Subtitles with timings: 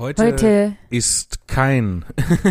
[0.00, 2.06] Heute, Heute ist kein.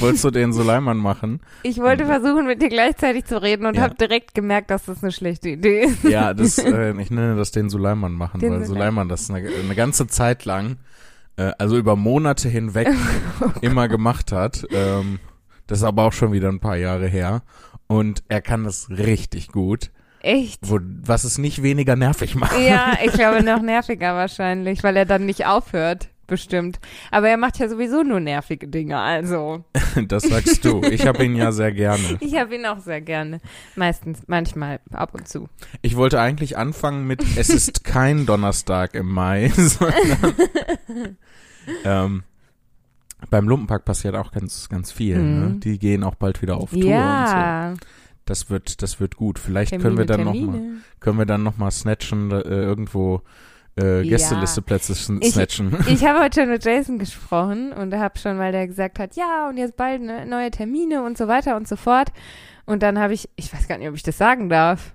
[0.00, 1.40] Wolltest du den Suleiman machen?
[1.62, 3.82] Ich wollte versuchen, mit dir gleichzeitig zu reden und Ja.
[3.82, 6.02] habe direkt gemerkt, dass das eine schlechte Idee ist.
[6.02, 9.08] Ja, das, äh, ich nenne das den Suleiman machen, Den weil Suleiman.
[9.08, 10.78] Das eine, eine ganze Zeit lang,
[11.36, 12.88] äh, also über Monate hinweg
[13.40, 14.66] Oh immer gemacht hat.
[14.72, 15.20] Ähm,
[15.68, 17.42] das ist aber auch schon wieder ein paar Jahre her.
[17.86, 19.92] Und er kann das richtig gut,
[20.24, 20.60] Echt?
[20.62, 22.58] wo, was es nicht weniger nervig macht.
[22.58, 26.08] Ja, ich glaube noch nerviger wahrscheinlich, weil er dann nicht aufhört.
[26.26, 26.80] Bestimmt.
[27.10, 29.64] Aber er macht ja sowieso nur nervige Dinge, also.
[30.08, 30.82] Das sagst du.
[30.82, 32.02] Ich habe ihn ja sehr gerne.
[32.20, 33.40] Ich habe ihn auch sehr gerne.
[33.76, 35.48] Meistens, manchmal, ab und zu.
[35.82, 40.34] Ich wollte eigentlich anfangen mit Es ist kein Donnerstag im Mai, sondern
[41.84, 42.22] ähm,
[43.30, 45.18] beim Lumpenpack passiert auch ganz, ganz viel.
[45.18, 45.40] Mhm.
[45.40, 45.56] Ne?
[45.60, 47.86] Die gehen auch bald wieder auf Tour und so.
[48.26, 48.30] Ja.
[48.34, 49.38] Das wird, das wird gut.
[49.38, 50.46] Vielleicht Termine, können wir dann Termine.
[50.46, 53.22] noch mal, können wir dann noch mal snatchen äh, irgendwo
[53.78, 54.10] äh, Ja.
[54.16, 55.76] Gästelisteplätze Ich- snatchen.
[55.88, 59.48] Ich habe heute schon mit Jason gesprochen und habe schon, weil der gesagt hat, ja,
[59.48, 62.08] und jetzt bald ne, neue Termine und so weiter und so fort.
[62.66, 64.94] Und dann habe ich, ich weiß gar nicht, ob ich das sagen darf.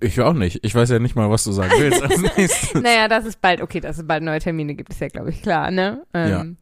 [0.00, 0.60] Ich auch nicht.
[0.62, 2.74] Ich weiß ja nicht mal, was du sagen willst als nächstes.
[2.74, 5.42] naja, das ist bald, okay, dass es bald neue Termine gibt, ist ja, glaube ich,
[5.42, 6.02] klar, ne?
[6.14, 6.56] Ähm,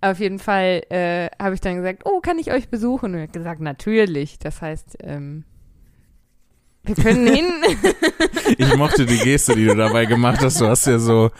[0.00, 3.12] Auf jeden Fall äh, habe ich dann gesagt, oh, kann ich euch besuchen?
[3.12, 4.38] Und er hat gesagt, natürlich.
[4.38, 5.44] Das heißt, ähm,
[6.84, 7.46] wir können hin.
[8.56, 10.60] Ich mochte die Geste, die du dabei gemacht hast.
[10.60, 11.30] Du hast ja so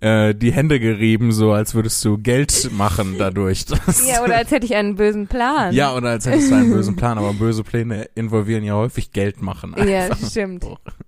[0.00, 3.64] äh, die Hände gerieben, so als würdest du Geld machen dadurch.
[4.06, 5.72] Ja, oder als hätte ich einen bösen Plan.
[5.72, 9.42] ja, oder als hättest du einen bösen Plan, aber böse Pläne involvieren ja häufig Geld
[9.42, 9.74] machen.
[9.76, 10.30] Ja, einfach.
[10.30, 10.66] stimmt.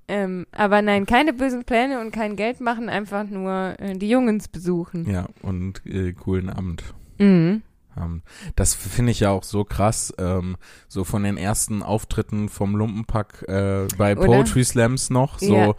[0.08, 4.48] Ähm, aber nein, keine bösen Pläne und kein Geld machen, einfach nur äh, die Jungens
[4.48, 5.08] besuchen.
[5.10, 6.82] Ja, und äh, coolen Abend
[7.20, 7.62] Mhm.
[7.96, 8.22] haben.
[8.56, 10.56] Das finde ich ja auch so krass, ähm,
[10.88, 14.26] so von den ersten Auftritten vom Lumpenpack äh, bei Oder?
[14.26, 15.74] Poetry Slams noch, so Ja.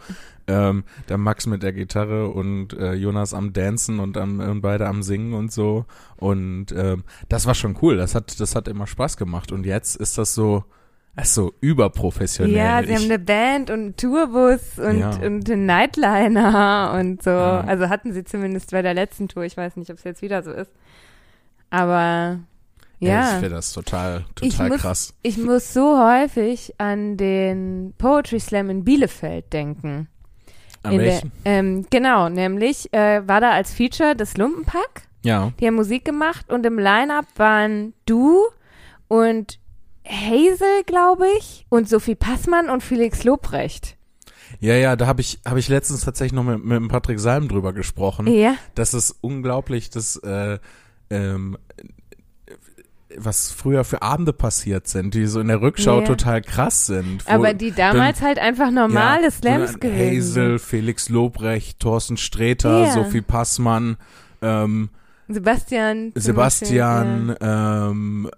[0.46, 4.86] ähm, der Max mit der Gitarre und äh, Jonas am Dancen und, am, und beide
[4.88, 5.86] am Singen und so.
[6.16, 7.96] Und ähm, das war schon cool.
[7.96, 9.50] Das hat, das hat immer Spaß gemacht.
[9.50, 10.64] Und jetzt ist das so,
[11.20, 12.54] ist so überprofessionell.
[12.56, 15.10] Ja, sie haben eine Band und einen Tourbus und, Ja.
[15.10, 17.30] und einen Nightliner und so.
[17.30, 17.60] Ja.
[17.62, 19.44] Also hatten sie zumindest bei der letzten Tour.
[19.44, 20.70] Ich weiß nicht, ob es jetzt wieder so ist.
[21.72, 22.38] Aber
[23.00, 23.22] Ey, ja.
[23.24, 25.14] ich finde das total, Ich total muss- krass.
[25.22, 30.06] Ich muss so häufig an den Poetry Slam in Bielefeld denken.
[30.82, 35.02] An der, ähm, genau, nämlich äh, war da als Feature das Lumpenpack.
[35.24, 35.52] Ja.
[35.60, 38.40] Die haben Musik gemacht und im Line-Up waren du
[39.08, 39.58] und
[40.06, 43.96] Hazel, glaube ich, und Sophie Passmann und Felix Lobrecht.
[44.60, 47.72] Ja, ja, da habe ich, habe ich letztens tatsächlich noch mit, mit Patrick Salm drüber
[47.72, 48.26] gesprochen.
[48.26, 50.58] Ja, Das ist unglaublich, dass äh,
[51.12, 51.56] ähm,
[53.16, 56.06] was früher für Abende passiert sind, die so in der Rückschau Ja.
[56.06, 57.28] total krass sind.
[57.28, 60.58] aber die damals halt einfach normale ja, Slams gewesen Hazel.
[60.58, 62.92] Felix Lobrecht, Thorsten Sträter, Ja.
[62.92, 63.96] Sophie Passmann,
[64.40, 64.88] ähm,
[65.34, 66.12] Sebastian.
[66.14, 68.30] Sebastian, ähm,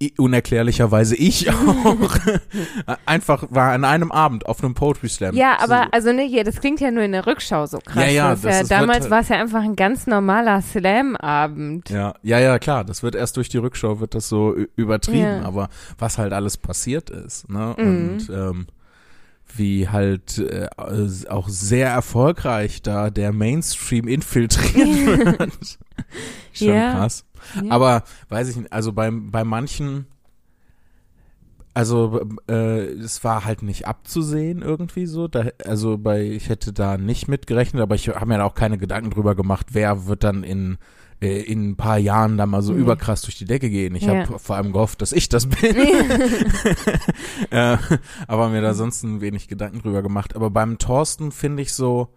[0.00, 2.16] äh, unerklärlicherweise ich auch.
[3.06, 5.34] Einfach war an einem Abend auf einem Poetry Slam.
[5.34, 8.04] Ja, So- aber also ne, das klingt ja nur in der Rückschau so krass.
[8.04, 11.90] Ja, ja, das ist das ja, damals war es ja einfach ein ganz normaler Slam-Abend.
[11.90, 12.84] Ja, ja, ja, klar.
[12.84, 15.42] Das wird erst durch die Rückschau wird das so übertrieben, Ja.
[15.42, 15.68] aber
[15.98, 17.74] was halt alles passiert ist, ne?
[17.78, 17.84] Mhm.
[17.84, 18.66] Und ähm,
[19.56, 24.76] wie halt äh, auch sehr erfolgreich da der Mainstream infiltriert
[25.38, 25.78] wird.
[26.52, 26.92] Schon Ja.
[26.92, 27.24] krass.
[27.62, 27.70] Ja.
[27.70, 30.06] Aber weiß ich nicht, also bei, bei manchen,
[31.74, 35.28] also äh, es war halt nicht abzusehen irgendwie so.
[35.28, 38.78] Da, also bei, ich hätte da nicht mitgerechnet, aber ich habe mir da auch keine
[38.78, 40.78] Gedanken drüber gemacht, wer wird dann in
[41.24, 42.80] äh, in ein paar Jahren da mal so Nee.
[42.80, 43.94] überkrass durch die Decke gehen.
[43.94, 44.26] Ich Ja.
[44.26, 45.74] habe vor allem gehofft, dass ich das bin.
[47.50, 47.76] äh,
[48.26, 50.36] aber mir da sonst ein wenig Gedanken drüber gemacht.
[50.36, 52.08] Aber beim Thorsten finde ich so,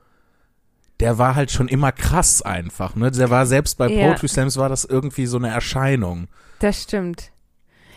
[0.99, 2.95] der war halt schon immer krass einfach.
[2.95, 3.11] Ne?
[3.11, 4.07] Der war selbst bei Ja.
[4.07, 6.27] Poetry Slams war das irgendwie so eine Erscheinung.
[6.59, 7.31] Das stimmt.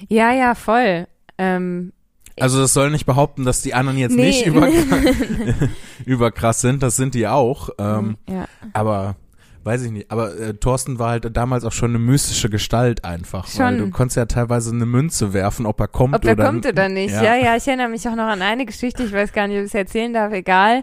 [0.09, 1.07] Ja, ja, voll.
[1.39, 1.93] Ähm,
[2.39, 4.27] Also das soll nicht behaupten, dass die anderen jetzt nee.
[4.27, 4.85] nicht überkrass,
[6.05, 6.83] überkrass sind.
[6.83, 7.71] Das sind die auch.
[7.79, 8.47] Ähm, ja.
[8.75, 9.17] aber
[9.65, 10.11] weiß ich nicht.
[10.11, 13.47] Aber äh, Thorsten war halt damals auch schon eine mystische Gestalt einfach.
[13.57, 13.79] Weil Schon.
[13.79, 16.89] du konntest ja teilweise eine Münze werfen, ob er kommt Ob er oder kommt oder
[16.89, 17.13] nicht.
[17.13, 17.23] Ja.
[17.23, 17.37] Ja.
[17.37, 19.69] ja, ich erinnere mich auch noch an eine Geschichte, ich weiß gar nicht, ob ich
[19.69, 20.83] es erzählen darf, egal.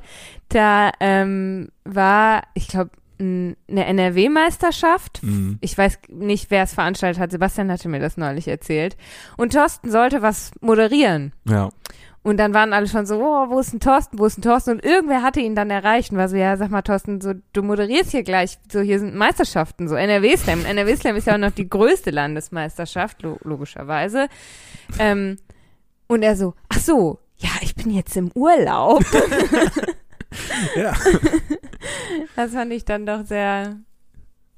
[0.49, 5.23] Da ähm, war, ich glaube, eine NRW-Meisterschaft.
[5.23, 5.57] Mhm.
[5.61, 7.31] Ich weiß nicht, wer es veranstaltet hat.
[7.31, 8.95] Sebastian hatte mir das neulich erzählt.
[9.37, 11.33] Und Thorsten sollte was moderieren.
[11.45, 11.69] Ja.
[12.27, 14.71] Und dann waren alle schon so, oh, wo ist denn Thorsten, wo ist denn Thorsten?
[14.71, 17.63] Und irgendwer hatte ihn dann erreicht und war so, ja, sag mal, Thorsten, so, du
[17.63, 20.65] moderierst hier gleich, so, hier sind Meisterschaften, so NRW-Slam.
[20.65, 24.27] NRW-Slam ist ja auch noch die größte Landesmeisterschaft, lo logischerweise.
[24.99, 25.37] Ähm,
[26.07, 29.05] und er so, ach so, ja, ich bin jetzt im Urlaub.
[30.75, 30.93] Ja.
[32.35, 33.77] Das fand ich dann doch sehr,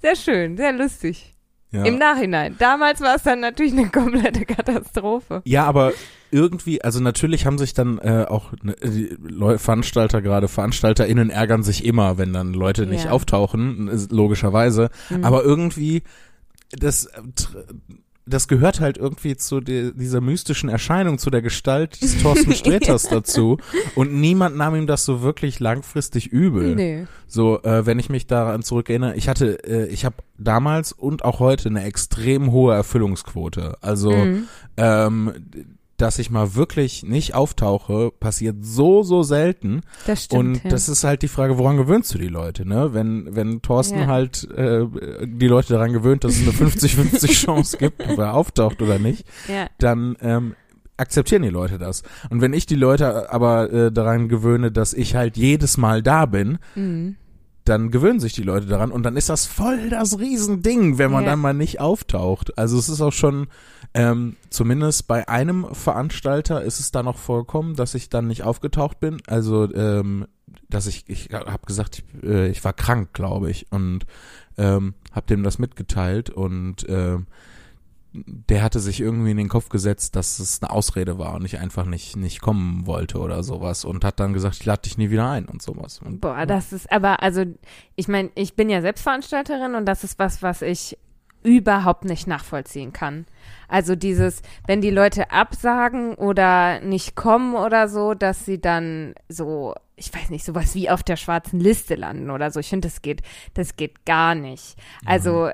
[0.02, 1.36] sehr schön, sehr lustig.
[1.72, 1.84] Ja.
[1.86, 2.56] Im Nachhinein.
[2.58, 5.42] Damals war es dann natürlich eine komplette Katastrophe.
[5.46, 5.94] Ja, aber
[6.32, 11.86] irgendwie, also natürlich haben sich dann äh, auch die Leu Veranstalter, gerade VeranstalterInnen ärgern sich
[11.86, 13.12] immer, wenn dann Leute nicht Ja.
[13.12, 14.90] auftauchen, äh, logischerweise.
[15.12, 15.24] Mhm.
[15.24, 16.02] Aber irgendwie,
[16.72, 17.22] das, äh,
[18.30, 23.04] das gehört halt irgendwie zu de, dieser mystischen Erscheinung, zu der Gestalt des Thorsten Sträters
[23.10, 23.58] dazu.
[23.96, 26.76] Und niemand nahm ihm das so wirklich langfristig übel.
[26.76, 27.08] Nee.
[27.28, 31.40] So, äh, wenn ich mich daran zurückerinnere, ich hatte, äh, ich habe damals und auch
[31.40, 33.78] heute eine extrem hohe Erfüllungsquote.
[33.82, 34.48] Also, Mhm.
[34.78, 35.34] ähm,
[36.02, 39.82] dass ich mal wirklich nicht auftauche, passiert so, so selten.
[40.08, 40.40] Das stimmt.
[40.58, 40.70] und ja.
[40.70, 42.94] das ist halt die Frage, woran gewöhnst du die Leute, ne?
[42.94, 44.08] Wenn, wenn Thorsten Ja.
[44.08, 44.86] halt äh,
[45.26, 49.26] die Leute daran gewöhnt, dass es eine 50-50 Chance gibt, ob er auftaucht oder nicht,
[49.48, 49.68] ja.
[49.78, 50.56] dann ähm,
[50.98, 52.04] akzeptieren die Leute das.
[52.30, 56.26] Und wenn ich die Leute aber äh, daran gewöhne, dass ich halt jedes Mal da
[56.26, 57.16] bin, Mhm.
[57.70, 61.24] Dann gewöhnen sich die Leute daran und dann ist das voll das Riesending, wenn man
[61.24, 61.32] Ja.
[61.32, 62.58] dann mal nicht auftaucht.
[62.58, 63.48] Also es ist auch schon,
[63.94, 69.00] ähm, zumindest bei einem Veranstalter ist es da noch vorgekommen, dass ich dann nicht aufgetaucht
[69.00, 69.18] bin.
[69.28, 70.26] Also, ähm,
[70.70, 74.06] dass ich, ich habe gesagt, ich, äh, ich war krank, glaube ich, und
[74.58, 77.28] ähm, habe dem das mitgeteilt und ähm,
[78.12, 81.60] der hatte sich irgendwie in den Kopf gesetzt, dass es eine Ausrede war und ich
[81.60, 85.12] einfach nicht nicht kommen wollte oder sowas und hat dann gesagt, ich lade dich nie
[85.12, 86.00] wieder ein und sowas.
[86.04, 87.46] Und, Boah, das ist aber, also,
[87.96, 90.98] ich meine, ich bin ja Selbstveranstalterin und das ist was, was ich
[91.44, 93.26] überhaupt nicht nachvollziehen kann.
[93.68, 99.74] Also dieses, wenn die Leute absagen oder nicht kommen oder so, dass sie dann so,
[99.96, 102.60] ich weiß nicht, sowas wie auf der schwarzen Liste landen oder so.
[102.60, 103.22] Ich finde, das geht,
[103.54, 104.76] das geht gar nicht.
[105.06, 105.54] Also, e-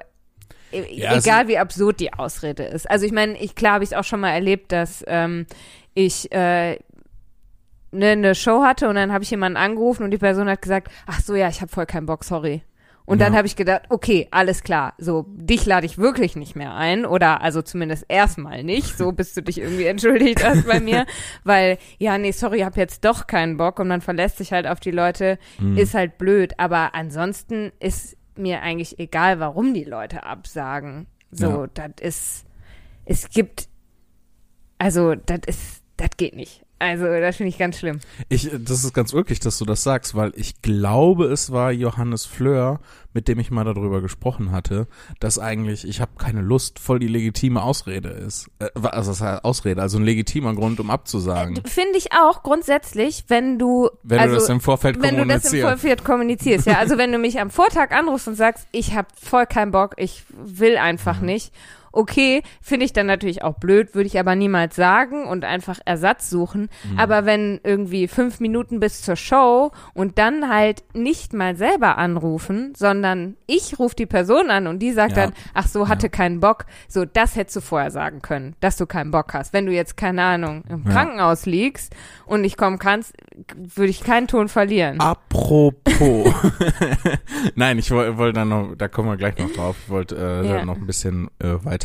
[0.91, 2.89] Ja, also- egal wie absurd die Ausrede ist.
[2.89, 5.45] Also ich meine, ich klar habe ich es auch schon mal erlebt, dass ähm,
[5.93, 6.79] ich äh,
[7.91, 10.91] ne, eine Show hatte und dann habe ich jemanden angerufen und die Person hat gesagt,
[11.07, 12.63] ach so, ja, ich habe voll keinen Bock, sorry.
[13.07, 13.37] Und dann Ja.
[13.37, 17.39] habe ich gedacht, okay, alles klar, so dich lade ich wirklich nicht mehr ein oder
[17.41, 21.05] also zumindest erstmal nicht, so bis du dich irgendwie entschuldigt hast bei mir,
[21.43, 24.65] weil ja, nee, sorry, ich habe jetzt doch keinen Bock und man verlässt sich halt
[24.65, 25.77] auf die Leute, Mhm.
[25.77, 31.07] ist halt blöd, aber ansonsten ist mir eigentlich egal, warum die Leute absagen.
[31.31, 32.45] So, das ist
[33.05, 33.67] es gibt
[34.77, 36.64] also das ist das geht nicht.
[36.77, 37.99] Also, das finde ich ganz schlimm.
[38.27, 42.25] Ich, das ist ganz wirklich, dass du das sagst, weil ich glaube, es war Johannes
[42.25, 42.81] Fleur,
[43.13, 44.87] mit dem ich mal darüber gesprochen hatte,
[45.21, 48.49] dass eigentlich, ich habe keine Lust, voll die legitime Ausrede ist.
[48.59, 51.55] Äh, also das heißt Ausrede, also ein legitimer Grund, um abzusagen.
[51.65, 55.45] Finde ich auch grundsätzlich, wenn du wenn also, du das im Vorfeld wenn du das
[55.45, 55.63] im kommunizierst.
[55.69, 56.77] Vorfeld kommunizierst, ja.
[56.77, 60.23] Also wenn du mich am Vortag anrufst und sagst, ich habe voll keinen Bock, ich
[60.29, 61.25] will einfach Mhm.
[61.27, 61.53] nicht.
[61.95, 66.29] Okay, finde ich dann natürlich auch blöd, würde ich aber niemals sagen und einfach Ersatz
[66.29, 66.69] suchen.
[66.91, 66.99] Mhm.
[66.99, 72.73] Aber wenn irgendwie fünf Minuten bis zur Show und dann halt nicht mal selber anrufen,
[72.75, 75.23] sondern ich rufe die Person an und die sagt Ja.
[75.27, 76.65] dann, ach so, hatte keinen Bock.
[76.87, 79.53] So, das hättest du vorher sagen können, dass du keinen Bock hast.
[79.53, 80.91] Wenn du jetzt, keine Ahnung, im Ja.
[80.91, 81.95] Krankenhaus liegst
[82.25, 83.13] und nicht kommen kannst,
[83.57, 84.99] würde ich keinen Ton verlieren.
[84.99, 86.33] Apropos.
[87.55, 89.75] Nein, ich wollte wollt dann noch, da kommen wir gleich noch drauf.
[89.85, 90.65] Ich wollte äh, Ja.
[90.65, 91.84] noch ein bisschen äh, weiter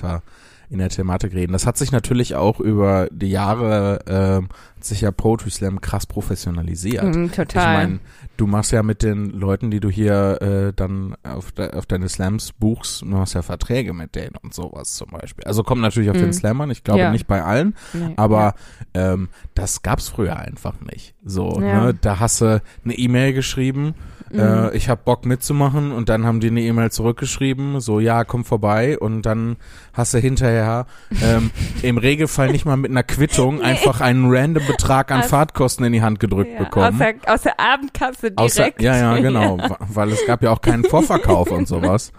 [0.72, 1.52] in der Thematik reden.
[1.52, 6.06] Das hat sich natürlich auch über die Jahre, ähm, hat sich ja Poetry Slam krass
[6.06, 7.02] professionalisiert.
[7.12, 7.46] Mhm, total.
[7.74, 7.98] Ich meine,
[8.36, 12.08] du machst ja mit den Leuten, die du hier äh, dann auf, de, auf deine
[12.08, 15.42] Slams buchst, du hast ja Verträge mit denen und sowas zum Beispiel.
[15.44, 16.20] Also kommt natürlich auf Mhm.
[16.20, 17.10] den Slam an, ich glaube Ja.
[17.10, 18.54] nicht bei allen, Nee, aber
[18.94, 21.14] ähm, das gab's früher einfach nicht.
[21.24, 21.86] So, Ja.
[21.86, 21.94] ne?
[22.00, 23.94] Da hast du eine E-Mail geschrieben,
[24.32, 24.38] Mhm.
[24.40, 28.44] äh, ich hab Bock mitzumachen und dann haben die eine E-Mail zurückgeschrieben, so ja, komm
[28.44, 29.56] vorbei und dann
[29.92, 30.86] hast du hinterher
[31.22, 31.50] ähm,
[31.82, 35.92] im Regelfall nicht mal mit einer Quittung einfach einen random Betrag an Aus- Fahrtkosten in
[35.92, 36.86] die Hand gedrückt ja, bekommen.
[36.92, 38.38] aus, der, aus der Abendkasse direkt.
[38.40, 42.12] Außer, ja, ja, genau, wa- weil es gab ja auch keinen Vorverkauf und sowas.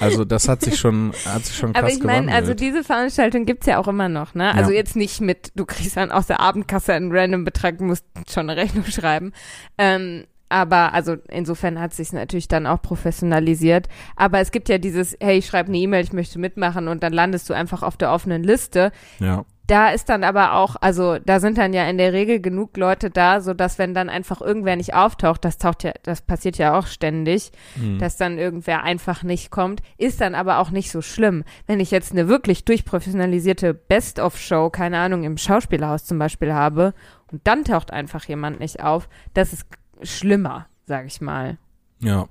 [0.00, 3.44] Also das hat sich schon, hat sich schon krass Aber ich meine, also diese Veranstaltung
[3.46, 4.52] gibt's ja auch immer noch, ne?
[4.52, 4.78] Also Ja.
[4.78, 8.60] jetzt nicht mit, du kriegst dann aus der Abendkasse einen random Betrag, musst schon eine
[8.60, 9.32] Rechnung schreiben.
[9.78, 13.88] Ähm, aber also insofern hat sich's natürlich dann auch professionalisiert.
[14.14, 17.12] Aber es gibt ja dieses, hey, ich schreibe eine E-Mail, ich möchte mitmachen und dann
[17.12, 18.92] landest du einfach auf der offenen Liste.
[19.18, 22.76] ja, Da ist dann aber auch, also da sind dann ja in der Regel genug
[22.76, 26.56] Leute da, so dass wenn dann einfach irgendwer nicht auftaucht, das taucht ja, das passiert
[26.56, 27.98] ja auch ständig, hm.
[27.98, 31.42] dass dann irgendwer einfach nicht kommt, ist dann aber auch nicht so schlimm.
[31.66, 36.94] Wenn ich jetzt eine wirklich durchprofessionalisierte Best-of-Show, keine Ahnung, im Schauspielhaus zum Beispiel habe
[37.32, 39.66] und dann taucht einfach jemand nicht auf, das ist
[40.04, 41.58] schlimmer, sag ich mal.
[42.00, 42.26] Ja.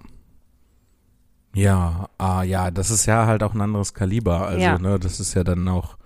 [1.55, 4.47] Ja, ah, ja, das ist ja halt auch ein anderes Kaliber.
[4.47, 4.79] Also, Ja.
[4.79, 5.97] ne, das ist ja dann auch,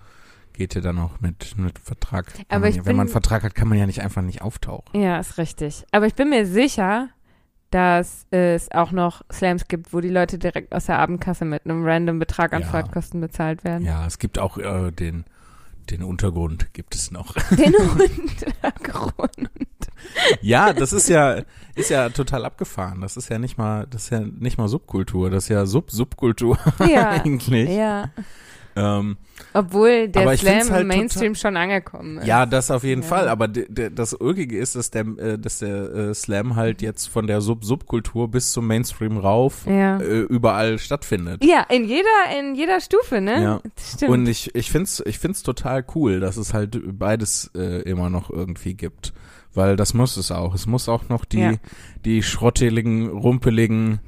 [0.52, 2.26] geht ja dann auch mit, mit Vertrag.
[2.48, 5.00] Aber man, wenn man einen bin- Vertrag hat, kann man ja nicht einfach nicht auftauchen.
[5.00, 5.84] Ja, ist richtig.
[5.90, 7.08] Aber ich bin mir sicher,
[7.70, 11.82] dass es auch noch Slams gibt, wo die Leute direkt aus der Abendkasse mit einem
[11.84, 12.68] random Betrag an Ja.
[12.68, 13.84] Fahrtkosten bezahlt werden.
[13.86, 15.24] Ja, es gibt auch äh, den,
[15.90, 17.32] den Untergrund, gibt es noch.
[17.56, 17.74] Den
[18.72, 19.48] Untergrund.
[20.40, 21.42] Ja, das ist ja,
[21.74, 23.00] ist ja total abgefahren.
[23.00, 26.58] Das ist ja nicht mal, das ist ja nicht mal Subkultur, das ist ja Sub-Subkultur
[26.88, 27.10] Ja.
[27.24, 27.68] eigentlich.
[27.70, 28.10] Ja.
[28.76, 29.16] Ähm,
[29.54, 32.26] Obwohl der Slam halt im Mainstream schon angekommen ist.
[32.28, 33.08] ja, das auf jeden Ja.
[33.08, 33.28] Fall.
[33.28, 37.40] Aber das Ulkige ist, dass der, äh, dass der äh, Slam halt jetzt von der
[37.40, 39.98] Sub-Subkultur bis zum Mainstream rauf Ja.
[39.98, 41.44] äh, überall stattfindet.
[41.44, 42.06] Ja, in jeder,
[42.38, 43.42] in jeder Stufe, ne?
[43.42, 43.60] Ja.
[43.94, 44.12] Stimmt.
[44.12, 48.30] Und ich, ich find's, ich find's total cool, dass es halt beides äh, immer noch
[48.30, 49.12] irgendwie gibt.
[49.54, 50.54] Weil das muss es auch.
[50.54, 51.52] Es muss auch noch die, Ja.
[52.04, 54.00] die schrotteligen, rumpeligen,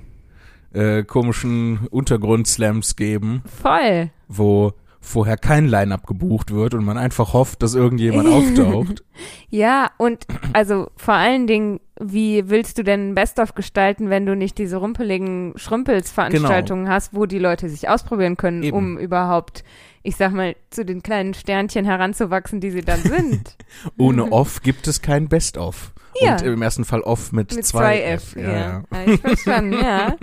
[0.73, 4.11] äh, komischen Untergrund-Slams geben, Voll.
[4.29, 8.29] wo vorher kein Line-Up gebucht wird und man einfach hofft, dass irgendjemand
[8.79, 9.03] auftaucht.
[9.49, 14.59] Ja, und also vor allen Dingen, wie willst du denn Best-of gestalten, wenn du nicht
[14.59, 18.77] diese rumpeligen Schrumpels-Veranstaltungen hast, wo die Leute sich ausprobieren können, Genau.
[18.77, 18.95] Eben.
[18.95, 19.65] um überhaupt,
[20.03, 23.57] ich sag mal, zu den kleinen Sternchen heranzuwachsen, die sie dann sind.
[23.99, 25.93] Ohne Off gibt es kein Best-of.
[26.21, 26.33] Ja.
[26.33, 28.37] Und im ersten Fall Off mit, Mit zwei zwei F.
[28.37, 28.43] F.
[28.43, 28.83] Ja, ja.
[28.93, 30.17] Ja, ich verstanden, ja.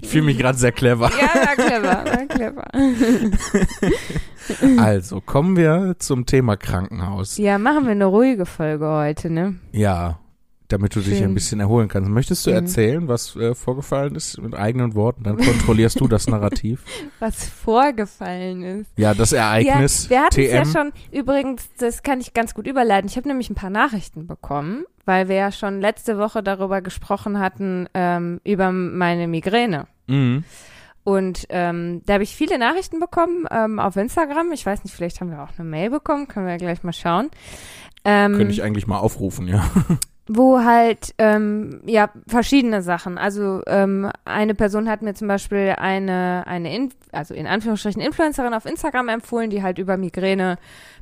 [0.00, 1.10] Ich fühle mich gerade sehr clever.
[1.10, 2.64] Ja, war clever, war clever.
[4.76, 7.38] Also, kommen wir zum Thema Krankenhaus.
[7.38, 9.54] Ja, machen wir eine ruhige Folge heute, ne?
[9.70, 10.18] Ja,
[10.72, 11.28] damit du dich Schön.
[11.28, 12.10] ein bisschen erholen kannst.
[12.10, 12.56] Möchtest du Mhm.
[12.56, 15.22] erzählen, was äh, vorgefallen ist mit eigenen Worten?
[15.24, 16.82] Dann kontrollierst du das Narrativ.
[17.20, 18.90] Was vorgefallen ist.
[18.96, 20.54] Ja, das Ereignis Ja, wir hatten es TM.
[20.56, 23.08] ja schon, übrigens, das kann ich ganz gut überleiten.
[23.08, 27.38] Ich habe nämlich ein paar Nachrichten bekommen, weil wir ja schon letzte Woche darüber gesprochen
[27.38, 29.86] hatten, ähm, über meine Migräne.
[30.06, 30.44] Mhm.
[31.04, 34.52] Und ähm, da habe ich viele Nachrichten bekommen ähm, auf Instagram.
[34.52, 36.92] Ich weiß nicht, vielleicht haben wir auch eine Mail bekommen, können wir ja gleich mal
[36.92, 37.28] schauen.
[38.04, 39.64] Ähm, Könnte ich eigentlich mal aufrufen, ja.
[40.28, 43.18] wo halt ähm, ja verschiedene Sachen.
[43.18, 48.54] Also ähm, eine Person hat mir zum Beispiel eine eine in, also in Anführungsstrichen Influencerin
[48.54, 50.58] auf Instagram empfohlen, die halt über Migräne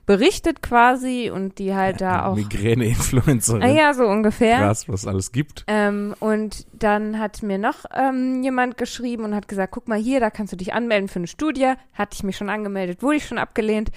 [0.06, 3.62] berichtet quasi und die halt da auch Migräne-Influencerin.
[3.62, 4.58] ah, ja so ungefähr.
[4.58, 5.64] Krass, was es alles gibt.
[5.66, 10.18] Ähm, und dann hat mir noch ähm, jemand geschrieben und hat gesagt, guck mal hier,
[10.18, 11.74] da kannst du dich anmelden für eine Studie.
[11.92, 13.90] Hatte ich mich schon angemeldet, wurde ich schon abgelehnt.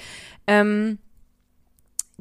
[0.46, 1.00] Ähm,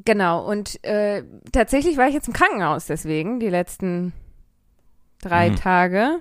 [0.05, 4.13] genau, und äh, tatsächlich war ich jetzt im Krankenhaus deswegen, die letzten
[5.21, 5.57] drei Mhm.
[5.57, 6.19] Tage,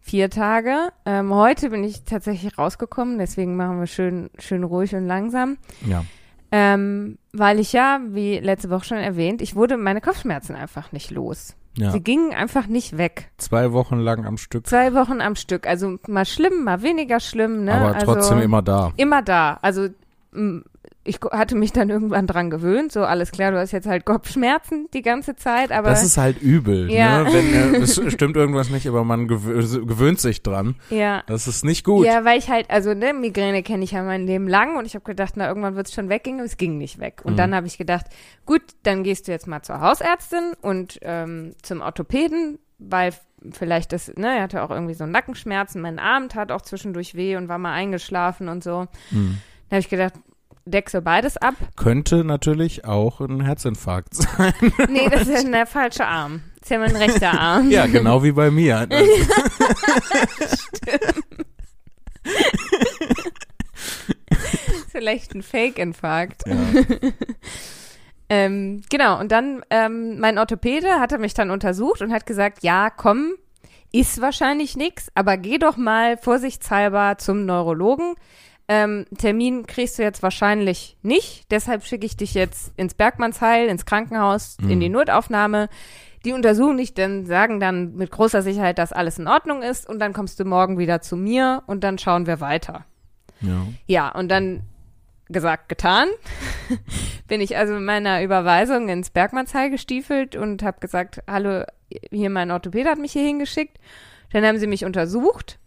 [0.00, 0.90] vier Tage.
[1.04, 5.58] Ähm, heute bin ich tatsächlich rausgekommen, deswegen machen wir schön, schön ruhig und langsam.
[5.84, 6.04] Ja.
[6.52, 11.10] Ähm, weil ich ja, wie letzte Woche schon erwähnt, ich wurde meine Kopfschmerzen einfach nicht
[11.10, 11.56] los.
[11.76, 11.90] ja.
[11.90, 13.30] Sie gingen einfach nicht weg.
[13.36, 15.66] Zwei Wochen lang am Stück, Zwei Wochen am Stück.
[15.66, 17.74] Also mal schlimm, mal weniger schlimm, ne?
[17.74, 18.92] aber also, trotzdem immer da.
[18.96, 19.58] immer da.
[19.60, 19.88] Also
[21.06, 22.92] ich hatte mich dann irgendwann dran gewöhnt.
[22.92, 26.40] So, alles klar, du hast jetzt halt Kopfschmerzen die ganze Zeit, aber Das ist halt
[26.42, 27.22] übel, Ja.
[27.22, 27.32] ne?
[27.32, 30.76] Wenn, äh, es stimmt irgendwas nicht, aber man gewö gewöhnt sich dran.
[30.90, 31.22] ja.
[31.26, 32.04] Das ist nicht gut.
[32.06, 34.94] Ja, weil ich halt, also ne, Migräne kenne ich ja mein Leben lang und ich
[34.94, 37.20] habe gedacht, na, irgendwann wird es schon weggehen, aber es ging nicht weg.
[37.24, 37.36] Und Mhm.
[37.36, 38.06] dann habe ich gedacht,
[38.44, 43.12] gut, dann gehst du jetzt mal zur Hausärztin und ähm, zum Orthopäden, weil
[43.52, 47.36] vielleicht das, ne, er hatte auch irgendwie so Nackenschmerzen, mein Arm tat auch zwischendurch weh
[47.36, 48.86] und war mal eingeschlafen und so.
[49.10, 49.38] Hm.
[49.68, 50.14] Dann habe ich gedacht,
[50.66, 51.54] deck so beides ab.
[51.76, 54.52] Könnte natürlich auch ein Herzinfarkt sein.
[54.88, 56.42] Nee, das ist ja der falsche Arm.
[56.60, 57.70] Das ist ja mein rechter Arm.
[57.70, 58.86] ja, genau wie bei mir.
[64.90, 66.42] Vielleicht ein Fake-Infarkt.
[66.46, 66.56] Ja.
[68.28, 72.90] Ähm, genau, und dann ähm, mein Orthopäde hatte mich dann untersucht und hat gesagt, ja,
[72.90, 73.34] komm,
[73.92, 78.14] ist wahrscheinlich nix, aber geh doch mal vorsichtshalber zum Neurologen.
[78.68, 83.86] Ähm, Termin kriegst du jetzt wahrscheinlich nicht, deshalb schicke ich dich jetzt ins Bergmannsheil, ins
[83.86, 84.80] Krankenhaus, in Mhm.
[84.80, 85.68] die Notaufnahme.
[86.24, 90.00] Die untersuchen dich, dann sagen dann mit großer Sicherheit, dass alles in Ordnung ist und
[90.00, 92.84] dann kommst du morgen wieder zu mir und dann schauen wir weiter.
[93.40, 93.66] ja.
[93.86, 94.62] Ja, und dann
[95.28, 96.08] gesagt, getan.
[97.28, 101.64] Bin ich also mit meiner Überweisung ins Bergmannsheil gestiefelt und habe gesagt, hallo,
[102.10, 103.78] hier mein Orthopäde hat mich hier hingeschickt.
[104.32, 105.58] Dann haben sie mich untersucht,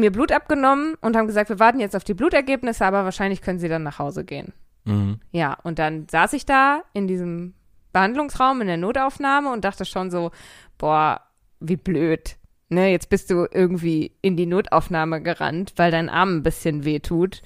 [0.00, 3.58] mir Blut abgenommen und haben gesagt, wir warten jetzt auf die Blutergebnisse, aber wahrscheinlich können
[3.58, 4.52] sie dann nach Hause gehen.
[4.84, 5.20] Mhm.
[5.30, 7.54] Ja, und dann saß ich da in diesem
[7.92, 10.30] Behandlungsraum in der Notaufnahme und dachte schon so,
[10.78, 11.20] boah,
[11.60, 12.36] wie blöd.
[12.68, 17.00] Ne, jetzt bist du irgendwie in die Notaufnahme gerannt, weil dein Arm ein bisschen weh
[17.00, 17.42] tut.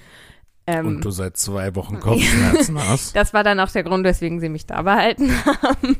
[0.67, 3.15] Ähm, Und du seit zwei Wochen Kopfschmerzen hast.
[3.15, 5.31] das war dann auch der Grund, weswegen sie mich da behalten
[5.61, 5.97] haben.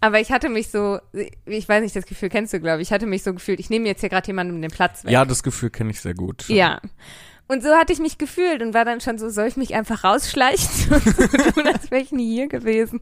[0.00, 0.98] Aber ich hatte mich so,
[1.46, 3.70] ich weiß nicht, das Gefühl kennst du, glaube ich, ich hatte mich so gefühlt, ich
[3.70, 5.12] nehme jetzt hier gerade jemandem den Platz weg.
[5.12, 6.48] Ja, das Gefühl kenne ich sehr gut.
[6.48, 6.80] Ja.
[7.46, 10.02] Und so hatte ich mich gefühlt und war dann schon so, soll ich mich einfach
[10.04, 13.00] rausschleichen und so tun, als wäre ich nie hier gewesen.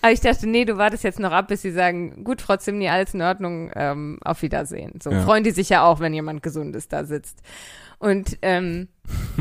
[0.00, 2.88] Aber ich dachte, nee, du wartest jetzt noch ab, bis sie sagen, gut, Frau Zimni,
[2.88, 4.98] alles in Ordnung, ähm, auf Wiedersehen.
[5.02, 5.20] So Ja.
[5.22, 7.42] freuen die sich ja auch, wenn jemand Gesundes da sitzt.
[8.00, 8.88] Und ähm,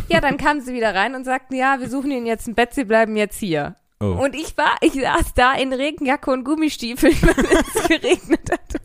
[0.10, 2.74] ja, dann kamen sie wieder rein und sagten, ja, wir suchen ihnen jetzt ein Bett,
[2.74, 3.76] sie bleiben jetzt hier.
[4.02, 4.18] Oh.
[4.24, 8.82] Und ich war, ich saß da in Regenjacke und Gummistiefeln, weil es geregnet hat.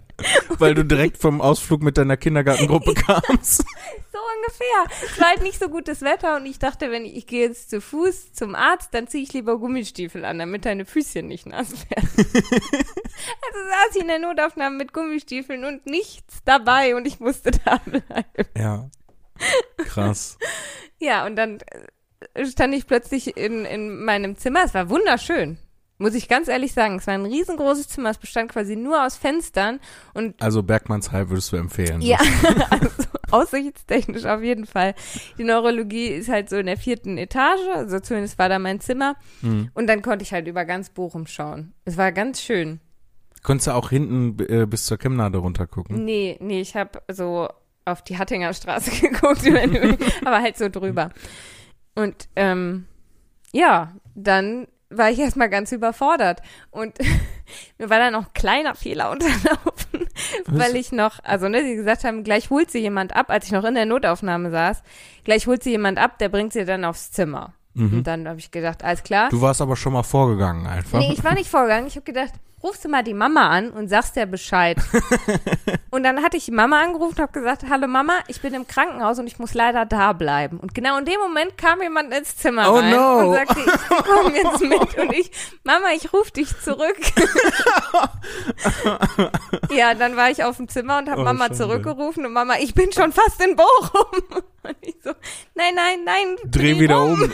[0.61, 3.64] Weil du direkt vom Ausflug mit deiner Kindergartengruppe kamst.
[4.12, 5.07] So ungefähr.
[5.12, 7.71] Es war halt nicht so gutes Wetter und ich dachte, wenn ich, ich gehe jetzt
[7.71, 11.73] zu Fuß zum Arzt, dann ziehe ich lieber Gummistiefel an, damit deine Füßchen nicht nass
[11.90, 12.09] werden.
[12.16, 17.78] also saß ich in der Notaufnahme mit Gummistiefeln und nichts dabei und ich musste da
[17.78, 18.49] bleiben.
[18.57, 18.88] Ja.
[19.79, 20.38] Krass.
[20.99, 21.59] Ja, und dann
[22.35, 24.64] äh, stand ich plötzlich in, in meinem Zimmer.
[24.64, 25.59] Es war wunderschön.
[25.99, 28.11] Muss ich ganz ehrlich sagen, es war ein riesengroßes Zimmer.
[28.11, 29.79] Es bestand quasi nur aus Fenstern
[30.12, 32.00] und Also Bergmannsheil würdest du empfehlen.
[32.00, 32.19] Ja,
[32.71, 32.91] also
[33.31, 34.95] aussichtstechnisch auf jeden Fall.
[35.38, 39.14] Die Neurologie ist halt so in der vierten Etage, also zumindest war da mein Zimmer.
[39.41, 39.71] Hm.
[39.75, 41.75] Und dann konnte ich halt über ganz Bochum schauen.
[41.85, 42.81] Es war ganz schön.
[43.45, 46.05] Konntest du auch hinten äh, bis zur Chemnade runter gucken?
[46.05, 47.49] Nee, nee, ich habe so
[47.85, 49.43] auf die Hattinger Straße geguckt,
[50.25, 51.11] aber halt so drüber.
[51.95, 52.87] Und ähm,
[53.53, 56.41] ja, dann war ich erstmal ganz überfordert.
[56.71, 56.99] Und
[57.79, 60.09] mir war dann auch ein kleiner Fehler unterlaufen,
[60.47, 63.53] weil ich noch, also ne, sie gesagt haben, gleich holt sie jemand ab, als ich
[63.53, 64.83] noch in der Notaufnahme saß,
[65.25, 67.55] gleich holt sie jemand ab, der bringt sie dann aufs Zimmer.
[67.76, 69.31] Und dann habe ich gedacht, alles klar.
[69.31, 71.00] Du warst aber schon mal vorgegangen einfach.
[71.00, 71.88] Nee, ich war nicht vorgegangen.
[71.88, 72.33] Ich habe gedacht,
[72.64, 74.78] rufst du mal die Mama an und sagst der Bescheid.
[75.90, 78.66] und dann hatte ich die Mama angerufen und habe gesagt, hallo Mama, ich bin im
[78.66, 80.59] Krankenhaus und ich muss leider da bleiben.
[80.59, 83.18] Und genau in dem Moment kam jemand ins Zimmer Oh rein no.
[83.18, 84.99] und sagte, ich komm jetzt mit.
[84.99, 85.30] Und ich,
[85.62, 86.97] Mama, ich rufe dich zurück.
[89.71, 92.75] ja, dann war ich auf dem Zimmer und habe Oh, Mama zurückgerufen und Mama, ich
[92.75, 94.42] bin schon fast in Bochum.
[94.62, 95.12] Und ich so,
[95.54, 96.37] nein, nein, nein.
[96.50, 97.30] Dreh wieder um.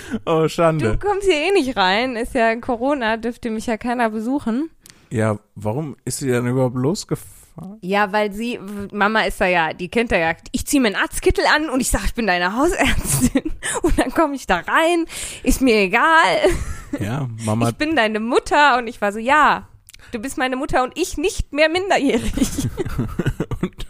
[0.26, 0.98] oh, Du Schande.
[0.98, 2.16] kommst hier eh nicht rein.
[2.16, 4.70] Ist ja Corona, dürfte mich ja keiner besuchen.
[5.10, 7.78] Ja, warum ist sie dann überhaupt losgefahren?
[7.80, 8.58] Ja, weil sie,
[8.92, 11.80] Mama ist da ja, die kennt da ja, ich ziehe mir einen Arztkittel an und
[11.80, 13.52] ich sage, ich bin deine Hausärztin.
[13.82, 15.06] Und dann komme ich da rein,
[15.42, 16.02] ist mir egal.
[17.00, 19.68] Ja, Mama, Ich bin deine Mutter und ich war so, ja,
[20.12, 22.68] du bist meine Mutter und ich nicht mehr minderjährig.
[23.60, 23.86] und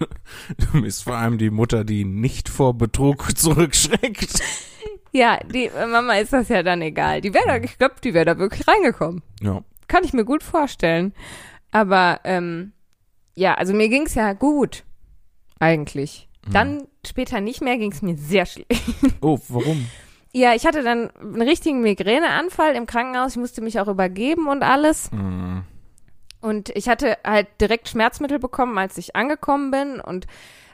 [0.58, 4.40] du bist vor allem die Mutter, die nicht vor Betrug zurückschreckt.
[5.16, 7.22] Ja, die äh, Mama ist das ja dann egal.
[7.22, 9.22] Die wäre da, ich glaube, die wäre da wirklich reingekommen.
[9.40, 9.62] Ja.
[9.88, 11.14] Kann ich mir gut vorstellen.
[11.70, 12.74] Aber ähm,
[13.34, 14.84] ja, also mir ging's ja gut.
[15.58, 16.28] Eigentlich.
[16.52, 18.70] Dann später nicht mehr ging's mir sehr schlecht.
[19.22, 19.88] Oh, warum?
[20.32, 23.32] Ja, ich hatte dann einen richtigen Migräneanfall im Krankenhaus.
[23.32, 25.10] Ich musste mich auch übergeben und alles.
[25.10, 25.64] Hm.
[26.42, 29.98] Und ich hatte halt direkt Schmerzmittel bekommen, als ich angekommen bin.
[29.98, 30.26] Und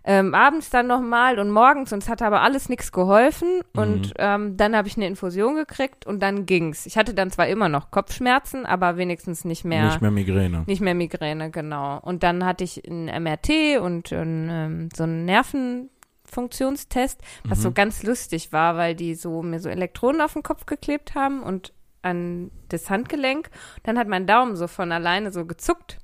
[0.05, 1.93] ähm, abends dann nochmal und morgens.
[1.93, 3.61] Und es hat aber alles nichts geholfen.
[3.75, 6.87] Und ähm, dann habe ich eine Infusion gekriegt und dann ging's.
[6.87, 9.85] Ich hatte dann zwar immer noch Kopfschmerzen, aber wenigstens nicht mehr.
[9.87, 10.65] Nicht mehr Migräne.
[10.67, 12.01] Nicht mehr Migräne, genau.
[12.01, 17.63] Und dann hatte ich ein MRT und ein, ähm, so einen Nervenfunktionstest, was Mhm.
[17.63, 21.43] so ganz lustig war, weil die so mir so Elektroden auf den Kopf geklebt haben
[21.43, 23.51] und an das Handgelenk.
[23.85, 25.99] Dann hat mein Daumen so von alleine so gezuckt.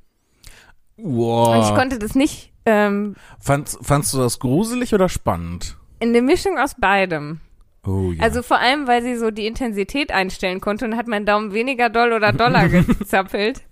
[0.97, 1.75] Und ich Wow.
[1.75, 5.77] konnte das nicht ähm, Fandst, fandst du das gruselig oder spannend?
[6.01, 7.41] in der Mischung aus beidem.
[7.85, 8.23] Oh ja.
[8.23, 11.89] Also vor allem, weil sie so die Intensität einstellen konnte und hat mein Daumen weniger
[11.91, 13.63] doll oder doller gezappelt.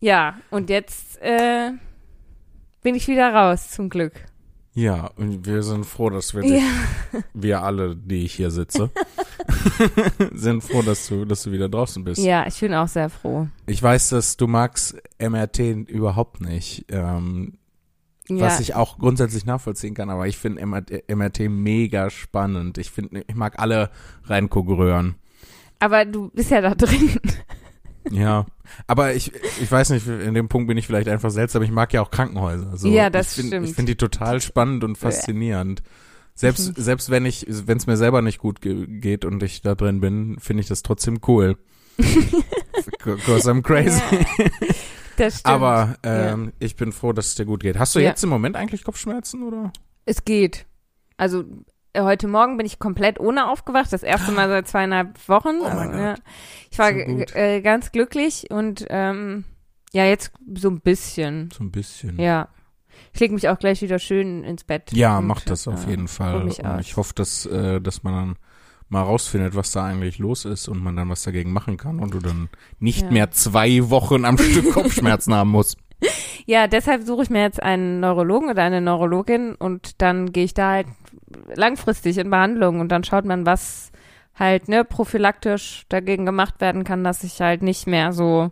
[0.00, 1.70] Ja, und jetzt äh,
[2.82, 4.12] bin ich wieder raus, zum Glück.
[4.74, 7.20] ja, und wir sind froh, dass wir dich, Ja.
[7.34, 8.90] wir alle, die ich hier sitze,
[10.32, 12.22] sind froh, dass du, dass du wieder draußen bist.
[12.22, 13.48] Ja, ich bin auch sehr froh.
[13.66, 17.58] Ich weiß, dass du magst MRT überhaupt nicht, ähm,
[18.28, 22.78] Ja, was ich auch grundsätzlich nachvollziehen kann, aber ich finde MRT, MRT mega spannend.
[22.78, 23.90] Ich finde, ich mag alle
[24.24, 25.16] Reinguckröhren.
[25.80, 27.18] aber du bist ja da drin.
[28.10, 28.46] Ja,
[28.88, 29.30] aber ich,
[29.62, 31.62] ich weiß nicht, in dem Punkt bin ich vielleicht einfach seltsam.
[31.62, 32.76] Ich mag ja auch Krankenhäuser.
[32.76, 33.68] So, Ja, das ich find, stimmt.
[33.68, 35.84] Ich finde die total spannend und faszinierend.
[36.34, 36.82] Selbst, Mhm.
[36.82, 40.00] selbst wenn ich, wenn es mir selber nicht gut ge geht und ich da drin
[40.00, 41.56] bin, finde ich das trotzdem cool.
[43.04, 44.00] Because I'm crazy.
[44.10, 44.18] Ja,
[45.16, 45.46] das stimmt.
[45.54, 47.78] Aber ähm, ich bin froh, dass es dir gut geht.
[47.78, 48.08] Hast du Ja.
[48.10, 49.72] jetzt im Moment eigentlich Kopfschmerzen oder?
[50.04, 50.66] es geht.
[51.16, 51.44] Also
[51.92, 55.60] äh, heute Morgen bin ich komplett ohne aufgewacht, das erste Mal seit zweieinhalb Wochen.
[55.60, 56.00] Oh mein Also, Gott.
[56.00, 56.14] Ja.
[56.70, 59.44] Ich war So äh, ganz glücklich und ähm,
[59.92, 61.50] ja, jetzt so ein bisschen.
[61.52, 62.18] So ein bisschen.
[62.18, 62.48] Ja.
[63.12, 64.90] Ich leg mich auch gleich wieder schön ins Bett.
[64.92, 66.48] Ja, mach das auf äh, jeden Fall.
[66.48, 66.58] aus.
[66.80, 68.36] ich hoffe, dass, äh, dass man dann
[68.92, 72.14] mal rausfindet, was da eigentlich los ist und man dann was dagegen machen kann und
[72.14, 73.10] du dann nicht Ja.
[73.10, 75.78] mehr zwei Wochen am Stück Kopfschmerzen haben musst.
[76.46, 80.54] Ja, deshalb suche ich mir jetzt einen Neurologen oder eine Neurologin und dann gehe ich
[80.54, 80.86] da halt
[81.54, 83.90] langfristig in Behandlung und dann schaut man, was
[84.34, 88.50] halt, ne, prophylaktisch dagegen gemacht werden kann, dass ich halt nicht mehr so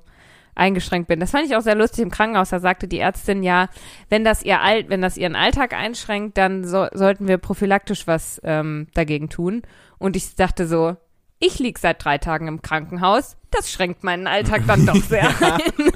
[0.54, 1.20] eingeschränkt bin.
[1.20, 2.50] Das fand ich auch sehr lustig im Krankenhaus.
[2.50, 3.68] Da sagte die Ärztin ja,
[4.08, 8.40] wenn das ihr Al wenn das ihren Alltag einschränkt, dann so sollten wir prophylaktisch was
[8.44, 9.62] ähm, dagegen tun.
[9.98, 10.96] Und ich dachte so,
[11.38, 13.36] ich lieg seit drei Tagen im Krankenhaus.
[13.50, 15.92] Das schränkt meinen Alltag dann doch sehr ein.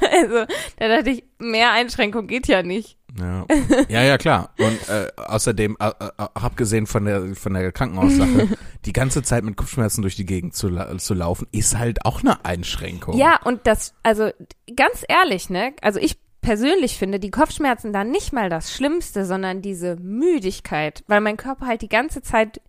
[0.12, 0.44] also,
[0.78, 2.98] da dachte ich, mehr Einschränkung geht ja nicht.
[3.18, 3.46] Ja,
[3.88, 4.50] ja, ja klar.
[4.58, 8.48] Und äh, außerdem, äh, äh, abgesehen von der von der Krankenhaussache,
[8.84, 12.20] die ganze Zeit mit Kopfschmerzen durch die Gegend zu, la zu laufen, ist halt auch
[12.22, 13.16] eine Einschränkung.
[13.16, 14.30] Ja, und das, also
[14.74, 15.74] ganz ehrlich, ne?
[15.80, 21.20] Also ich persönlich finde die Kopfschmerzen dann nicht mal das Schlimmste, sondern diese Müdigkeit, weil
[21.20, 22.60] mein Körper halt die ganze Zeit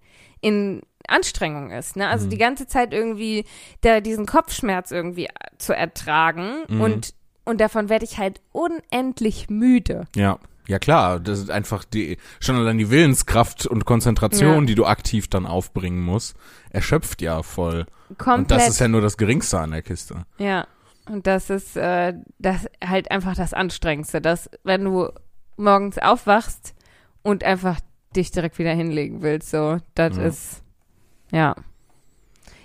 [0.42, 2.08] in Anstrengung ist, ne?
[2.08, 2.30] Also Mhm.
[2.30, 3.46] die ganze Zeit irgendwie
[3.84, 5.28] der, diesen Kopfschmerz irgendwie
[5.58, 6.82] zu ertragen Mhm.
[6.82, 7.15] und
[7.46, 10.06] und davon werde ich halt unendlich müde.
[10.16, 10.40] Ja.
[10.68, 14.66] Ja klar, das ist einfach die schon allein die Willenskraft und Konzentration, Ja.
[14.66, 16.36] die du aktiv dann aufbringen musst,
[16.72, 17.86] erschöpft ja voll.
[18.18, 18.38] Komplett.
[18.40, 20.26] Und das ist ja nur das Geringste an der Kiste.
[20.40, 20.66] Ja,
[21.08, 25.10] und das ist äh, das halt einfach das Anstrengendste, dass wenn du
[25.56, 26.74] morgens aufwachst
[27.22, 27.80] und einfach
[28.16, 30.24] dich direkt wieder hinlegen willst, so, das Ja.
[30.24, 30.64] ist
[31.32, 31.56] ja.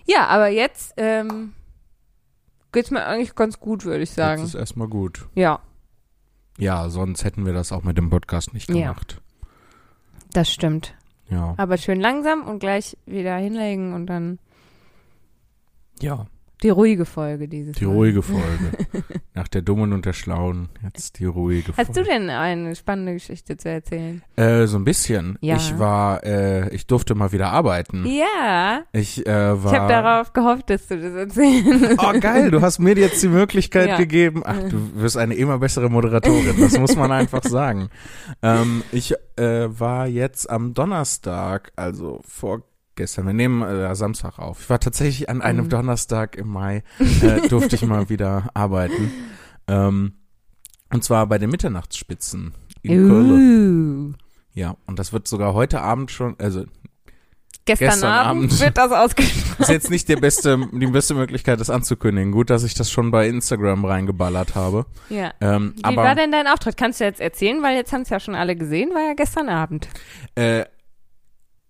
[0.06, 1.52] Ja, aber jetzt ähm,
[2.72, 4.40] geht's mir eigentlich ganz gut, würde ich sagen.
[4.42, 5.28] Das ist erstmal gut.
[5.35, 5.61] Ja,
[6.59, 8.74] Ja, sonst hätten wir das auch mit dem Podcast nicht Ja.
[8.92, 9.20] gemacht.
[10.33, 10.94] das stimmt.
[11.28, 11.54] Ja.
[11.56, 14.38] Aber schön langsam und gleich wieder hinlegen und dann
[16.00, 16.26] Ja.
[16.62, 17.94] Die ruhige Folge dieses Die Mal.
[17.94, 18.70] ruhige Folge.
[19.34, 22.10] Nach der Dummen und der Schlauen, jetzt die ruhige Hast du Folge.
[22.10, 24.22] denn eine spannende Geschichte zu erzählen?
[24.36, 25.38] Äh, so ein bisschen.
[25.40, 25.56] Ja.
[25.56, 28.04] Ich war, äh, ich durfte mal wieder arbeiten.
[28.06, 29.30] Ja, Ich äh,
[29.62, 29.72] war.
[29.72, 31.96] ich habe darauf gehofft, dass du das erzählst.
[32.02, 33.96] Oh geil, du hast mir jetzt die Möglichkeit Ja.
[33.96, 34.42] gegeben.
[34.44, 37.88] Ach, du wirst eine immer bessere Moderatorin, das muss man einfach sagen.
[38.42, 42.20] Ähm, ich äh, war jetzt am Donnerstag, also
[43.00, 44.60] vorgestern, wir nehmen äh, Samstag auf.
[44.60, 45.70] Ich war tatsächlich an einem Mhm.
[45.70, 46.82] Donnerstag im Mai,
[47.22, 49.10] äh, durfte ich mal wieder arbeiten.
[49.68, 50.14] Ähm,
[50.92, 54.16] und zwar bei den Mitternachtsspitzen in Köln.
[54.52, 56.64] Ja, und das wird sogar heute Abend schon, also
[57.66, 58.60] Gestern, Gestern Abend, Abend.
[58.60, 59.60] wird das ausgestrahlt.
[59.60, 62.32] ist jetzt nicht der beste, die beste Möglichkeit, das anzukündigen.
[62.32, 64.86] Gut, dass ich das schon bei Instagram reingeballert habe.
[65.08, 65.32] Ja.
[65.40, 66.76] Ähm, Wie aber war denn dein Auftritt?
[66.76, 69.48] Kannst du jetzt erzählen, weil jetzt haben es ja schon alle gesehen, war ja gestern
[69.48, 69.88] Abend.
[70.34, 70.64] äh,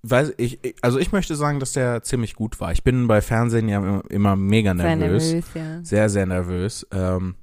[0.03, 2.73] weiß ich, also ich möchte sagen, dass der ziemlich gut war.
[2.73, 5.33] Ich bin bei Fernsehen ja immer, mega nervös.
[5.33, 5.85] nervös, ja.
[5.85, 6.87] Sehr, sehr nervös.
[6.91, 7.35] Ähm,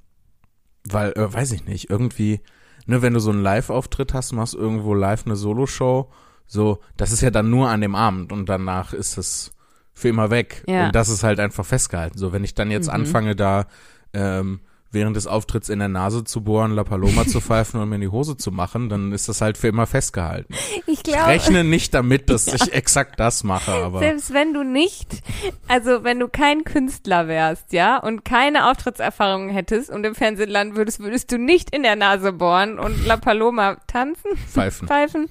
[0.88, 2.40] weil, äh, weiß ich nicht, irgendwie,
[2.86, 6.10] ne, wenn du so einen Live-Auftritt hast, machst irgendwo live eine Solo-Show,
[6.46, 9.52] so, das ist ja dann nur an dem Abend und danach ist es
[9.92, 10.64] für immer weg.
[10.66, 10.86] Ja.
[10.86, 12.16] Und das ist halt einfach festgehalten.
[12.18, 12.94] So, wenn ich dann jetzt Mhm.
[12.94, 13.66] anfange, da
[14.14, 17.96] ähm, während des Auftritts in der Nase zu bohren, La Paloma zu pfeifen und mir
[17.96, 20.54] in die Hose zu machen, dann ist das halt für immer festgehalten.
[20.86, 24.62] Ich Ich glaube, rechne nicht damit, dass ich exakt das mache, aber selbst wenn du
[24.64, 25.22] nicht,
[25.68, 30.76] also wenn du kein Künstler wärst, ja, und keine Auftrittserfahrung hättest und im Fernsehen landen
[30.76, 35.26] würdest, würdest du nicht in der Nase bohren und La Paloma tanzen, pfeifen, pfeifen.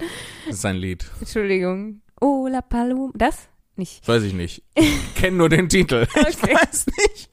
[0.48, 1.06] das ist ein Lied.
[1.20, 2.02] Entschuldigung.
[2.22, 3.12] Oh, La Paloma.
[3.16, 3.36] Das?
[3.76, 4.08] Nicht.
[4.08, 4.64] Weiß ich nicht.
[4.76, 6.08] Ich kenne nur den Titel.
[6.16, 6.56] Ich Okay.
[6.56, 7.30] weiß nicht.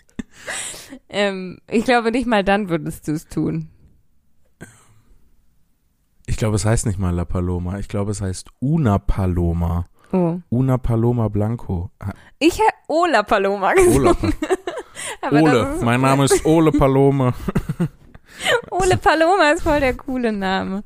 [1.08, 3.68] Ähm, ich glaube, nicht mal dann würdest du es tun.
[6.26, 7.78] Ich glaube, es heißt nicht mal La Paloma.
[7.78, 9.86] Ich glaube, es heißt Una Paloma.
[10.12, 10.40] Oh.
[10.48, 11.90] Una Paloma Blanco.
[12.38, 13.70] Ich hätte Oh, La Paloma
[15.20, 15.76] aber das Ole.
[15.82, 17.34] Mein Name ist Ole Palome.
[18.70, 20.84] Ole Paloma ist voll der coole Name.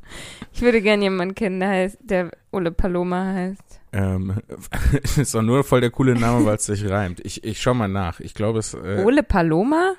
[0.58, 3.80] Ich würde gern jemanden kennen, der heißt, der Ole Paloma heißt.
[3.92, 4.42] Ähm,
[5.16, 7.20] ist doch nur voll der coole Name, weil es sich reimt.
[7.24, 8.18] Ich, ich schau mal nach.
[8.18, 8.74] Ich glaube, es.
[8.74, 9.94] Äh, Ole Paloma?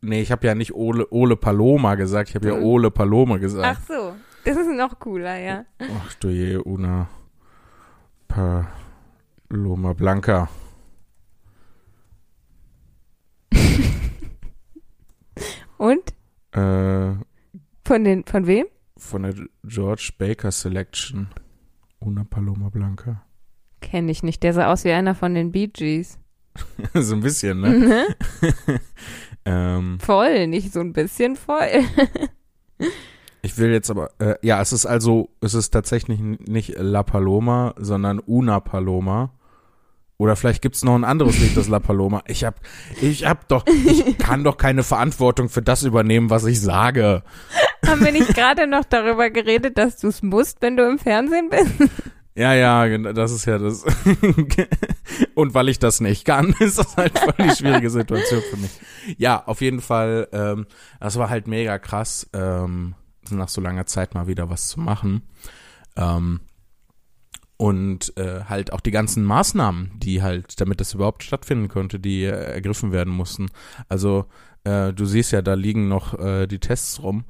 [0.00, 2.28] nee, ich habe ja nicht Ole, Ole Paloma gesagt.
[2.28, 2.62] Ich habe ja Mhm.
[2.62, 3.88] Ole Palome Ach gesagt.
[3.88, 4.14] so.
[4.44, 5.64] Das ist noch cooler, ja.
[5.80, 7.08] Ach du je, Una
[8.28, 10.48] Paloma Blanca.
[15.78, 16.14] Und?
[16.52, 17.14] Äh,
[17.84, 18.66] Von den, von wem?
[19.06, 21.28] Von der George Baker Selection.
[22.00, 23.22] Una Paloma Blanca.
[23.80, 24.42] Kenne ich nicht.
[24.42, 26.18] Der sah aus wie einer von den Bee Gees.
[26.94, 27.70] so ein bisschen, ne?
[27.78, 28.06] Ne?
[29.44, 31.84] ähm, Voll, nicht so ein bisschen voll.
[33.42, 37.74] ich will jetzt aber, äh, ja, es ist also, es ist tatsächlich nicht La Paloma,
[37.78, 39.32] sondern Una Paloma.
[40.18, 42.22] Oder vielleicht gibt's noch ein anderes Lied, das La Paloma.
[42.26, 42.60] Ich hab,
[43.02, 47.22] ich hab doch, ich kann doch keine Verantwortung für das übernehmen, was ich sage.
[47.86, 51.50] Haben wir nicht gerade noch darüber geredet, dass du es musst, wenn du im Fernsehen
[51.50, 51.90] bist?
[52.34, 53.84] Ja, ja, das ist ja das.
[55.34, 58.78] Und weil ich das nicht kann, ist das halt voll die schwierige Situation für mich.
[59.16, 60.66] Ja, auf jeden Fall, ähm,
[61.00, 62.94] das war halt mega krass, ähm,
[63.30, 65.22] nach so langer Zeit mal wieder was zu machen.
[65.96, 66.40] Ähm,
[67.56, 72.24] und äh, halt auch die ganzen Maßnahmen, die halt, damit das überhaupt stattfinden konnte, die
[72.24, 73.48] äh, ergriffen werden mussten.
[73.88, 74.26] Also
[74.64, 77.24] äh, du siehst ja, da liegen noch äh, die Tests rum.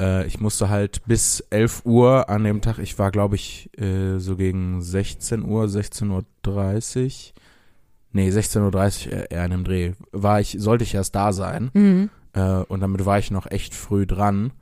[0.00, 4.18] Äh, ich musste halt bis 11 Uhr an dem Tag, ich war glaube ich äh,
[4.18, 7.12] so gegen 16 Uhr, 16.30 Uhr,
[8.12, 11.70] nee 16.30 Uhr eher in dem Dreh, war ich, sollte ich erst da sein.
[11.74, 12.10] Mhm.
[12.32, 14.52] Äh, und damit war ich noch echt früh dran.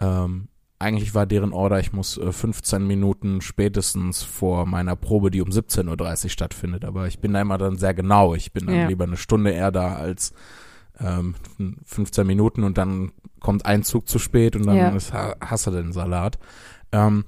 [0.00, 5.42] Ähm, eigentlich war deren Order, ich muss äh, 15 Minuten spätestens vor meiner Probe, die
[5.42, 6.84] um 17.30 Uhr stattfindet.
[6.86, 8.34] Aber ich bin da immer dann sehr genau.
[8.34, 8.88] Ich bin dann Ja.
[8.88, 10.32] lieber eine Stunde eher da als
[10.98, 11.34] ähm,
[11.84, 14.88] 15 Minuten und dann kommt ein Zug zu spät und dann Ja.
[14.90, 16.38] ist, ha- hast du den Salat.
[16.92, 17.24] Ähm,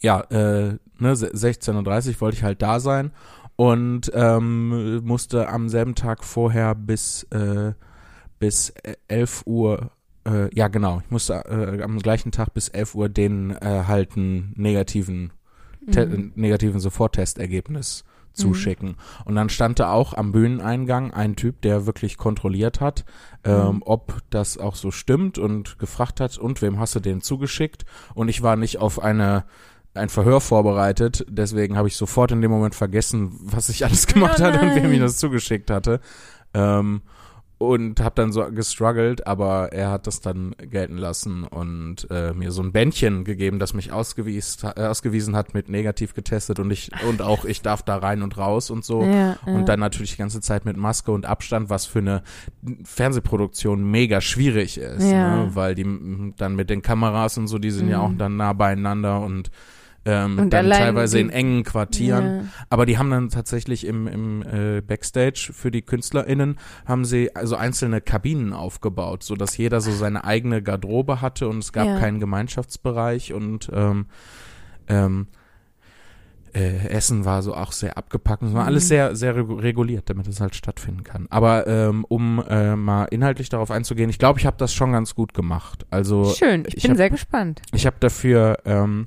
[0.00, 3.12] ja, äh, ne, se- 16.30 Uhr wollte ich halt da sein
[3.56, 7.72] und ähm, musste am selben Tag vorher bis, äh,
[8.38, 9.90] bis äh, 11 Uhr,
[10.26, 14.16] äh, ja genau, ich musste äh, am gleichen Tag bis 11 Uhr den äh, halt
[14.16, 15.32] negativen,
[15.86, 16.32] Mhm.
[16.36, 18.96] negativen Soforttestergebnis zuschicken.
[19.24, 23.04] Und dann stand da auch am Bühneneingang ein Typ, der wirklich kontrolliert hat,
[23.44, 23.82] ähm, Mhm.
[23.84, 27.84] ob das auch so stimmt und gefragt hat, und wem hast du den zugeschickt?
[28.14, 29.44] Und ich war nicht auf eine
[29.92, 34.38] ein Verhör vorbereitet, deswegen habe ich sofort in dem Moment vergessen, was ich alles gemacht
[34.40, 35.98] Oh hatte und wem ich das zugeschickt hatte.
[36.54, 37.02] Ähm,
[37.62, 42.52] und habe dann so gestruggelt, aber er hat das dann gelten lassen und äh, mir
[42.52, 46.90] so ein Bändchen gegeben, das mich ausgewies, äh, ausgewiesen hat mit negativ getestet und ich
[47.06, 49.02] und auch ich darf da rein und raus und so.
[49.02, 49.52] Ja, ja.
[49.54, 52.22] Und dann natürlich die ganze Zeit mit Maske und Abstand, was für eine
[52.84, 55.44] Fernsehproduktion mega schwierig ist, Ja.
[55.44, 55.50] ne?
[55.54, 58.04] weil die dann mit den Kameras und so, die sind ja Mhm.
[58.04, 59.50] auch dann nah beieinander und
[60.06, 62.24] ähm, Und dann teilweise die- in engen Quartieren.
[62.24, 62.42] Ja.
[62.70, 67.56] Aber die haben dann tatsächlich im, im äh, Backstage für die KünstlerInnen haben sie also
[67.56, 71.98] einzelne Kabinen aufgebaut, so dass jeder so seine eigene Garderobe hatte und es gab Ja.
[71.98, 74.06] keinen Gemeinschaftsbereich und ähm,
[74.88, 75.26] ähm,
[76.52, 78.42] äh, Essen war so auch sehr abgepackt.
[78.42, 78.66] Es war Mhm.
[78.68, 81.26] alles sehr, sehr regu- reguliert, damit es halt stattfinden kann.
[81.30, 85.14] Aber ähm, um äh, mal inhaltlich darauf einzugehen, ich glaube, ich habe das schon ganz
[85.14, 85.86] gut gemacht.
[85.90, 87.62] Also Schön, ich, ich bin hab- sehr gespannt.
[87.72, 89.06] ich habe dafür ähm,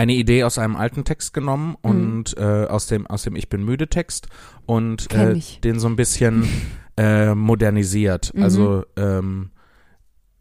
[0.00, 3.62] eine Idee aus einem alten Text genommen und äh, aus dem aus dem Ich bin
[3.62, 4.28] müde Text
[4.64, 6.48] und äh, den so ein bisschen
[6.96, 8.32] äh, modernisiert.
[8.34, 8.42] Mhm.
[8.42, 9.50] Also ähm,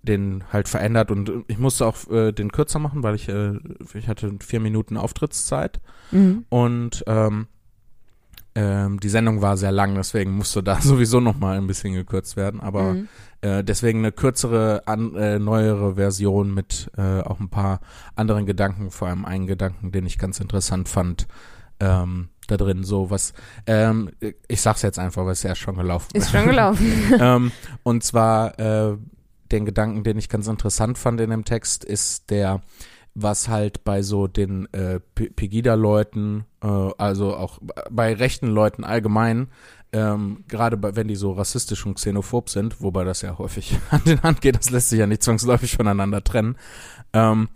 [0.02, 3.52] den halt verändert und ich musste auch äh, den kürzer machen, weil ich äh,
[3.95, 6.45] ich hatte vier Minuten Auftrittszeit Mhm.
[6.48, 7.48] und ähm,
[8.62, 12.36] ähm, die Sendung war sehr lang, deswegen musste da sowieso noch mal ein bisschen gekürzt
[12.36, 12.60] werden.
[12.60, 13.08] Aber Mhm.
[13.41, 17.80] äh, deswegen eine kürzere, an, äh, neuere Version mit äh, auch ein paar
[18.15, 21.28] anderen Gedanken, vor allem einen Gedanken, den ich ganz interessant fand.
[21.80, 23.34] Ähm, da drin so was,
[23.67, 24.10] ähm,
[24.48, 26.91] ich sag's jetzt einfach, weil es ja schon gelaufen Ist schon gelaufen.
[27.19, 27.52] ähm,
[27.84, 28.98] und zwar äh,
[29.52, 32.62] den Gedanken, den ich ganz interessant fand in dem Text, ist der,
[33.15, 39.48] was halt bei so den äh, Pegida-Leuten, äh, also auch bei rechten Leuten allgemein,
[39.91, 44.08] ähm, gerade bei, wenn die so rassistisch und xenophob sind, wobei das ja häufig Hand
[44.08, 46.58] in Hand geht, das lässt sich ja nicht zwangsläufig voneinander trennen.
[47.13, 47.50] Ähm,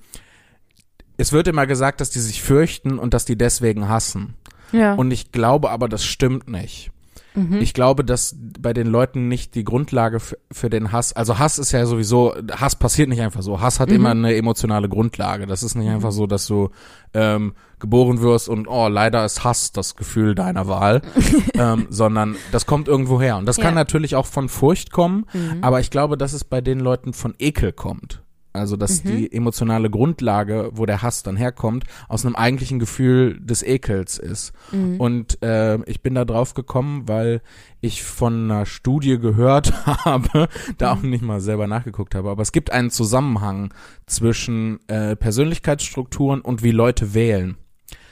[1.17, 4.33] es wird immer gesagt, dass die sich fürchten und dass die deswegen hassen.
[4.71, 4.95] Ja.
[4.95, 6.91] Und ich glaube aber, das stimmt nicht.
[7.35, 7.61] Mhm.
[7.61, 11.71] Ich glaube, dass bei den Leuten nicht die Grundlage für, den Hass, also Hass ist
[11.71, 13.61] ja sowieso, Hass passiert nicht einfach so.
[13.61, 13.95] Hass hat Mhm.
[13.95, 15.45] immer eine emotionale Grundlage.
[15.47, 16.69] Das ist nicht einfach so, dass du
[17.13, 21.01] ähm, geboren wirst und oh, leider ist Hass das Gefühl deiner Wahl,
[21.55, 23.37] ähm, sondern das kommt irgendwo her.
[23.37, 23.81] Und das kann Ja.
[23.81, 25.57] natürlich auch von Furcht kommen, Mhm.
[25.63, 28.21] aber ich glaube, dass es bei den Leuten von Ekel kommt.
[28.53, 29.09] Also, dass Mhm.
[29.09, 34.53] die emotionale Grundlage, wo der Hass dann herkommt, aus einem eigentlichen Gefühl des Ekels ist.
[34.71, 34.99] Mhm.
[34.99, 37.41] Und äh, ich bin da drauf gekommen, weil
[37.81, 39.73] ich von einer Studie gehört
[40.05, 43.73] habe, da auch nicht mal selber nachgeguckt habe, aber es gibt einen Zusammenhang
[44.05, 47.57] zwischen äh, Persönlichkeitsstrukturen und wie Leute wählen.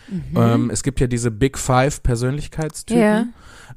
[0.09, 0.21] Mhm.
[0.35, 3.25] Ähm, es gibt ja diese Big Five Persönlichkeitstypen ja.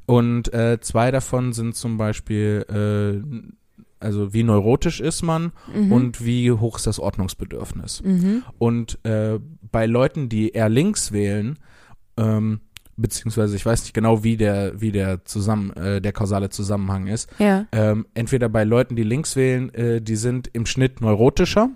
[0.05, 3.53] und äh, zwei davon sind zum Beispiel, äh,
[3.99, 5.91] also wie neurotisch ist man Mhm.
[5.91, 8.01] und wie hoch ist das Ordnungsbedürfnis.
[8.03, 8.43] Mhm.
[8.57, 9.39] Und äh,
[9.71, 11.57] bei Leuten, die eher links wählen,
[12.17, 12.59] ähm,
[12.97, 17.29] beziehungsweise ich weiß nicht genau, wie der, wie der zusammen, äh, der kausale Zusammenhang ist.
[17.39, 17.65] Ja.
[17.71, 21.69] Ähm, entweder bei Leuten, die links wählen, äh, die sind im Schnitt neurotischer.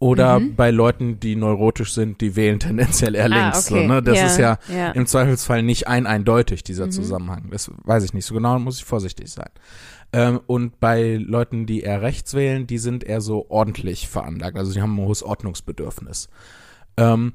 [0.00, 0.54] Oder Mhm.
[0.56, 3.70] bei Leuten, die neurotisch sind, die wählen tendenziell eher links.
[3.70, 3.86] Ah, okay.
[3.86, 4.02] so, ne?
[4.02, 4.26] Das ja.
[4.26, 4.90] ist ja ja.
[4.90, 6.90] im Zweifelsfall nicht ein eindeutig, dieser Mhm.
[6.90, 7.48] Zusammenhang.
[7.50, 9.48] Das weiß ich nicht so genau, muss ich vorsichtig sein.
[10.14, 14.56] Ähm, und bei Leuten, die eher rechts wählen, die sind eher so ordentlich veranlagt.
[14.56, 16.28] Also die haben ein hohes Ordnungsbedürfnis.
[16.96, 17.32] Ähm,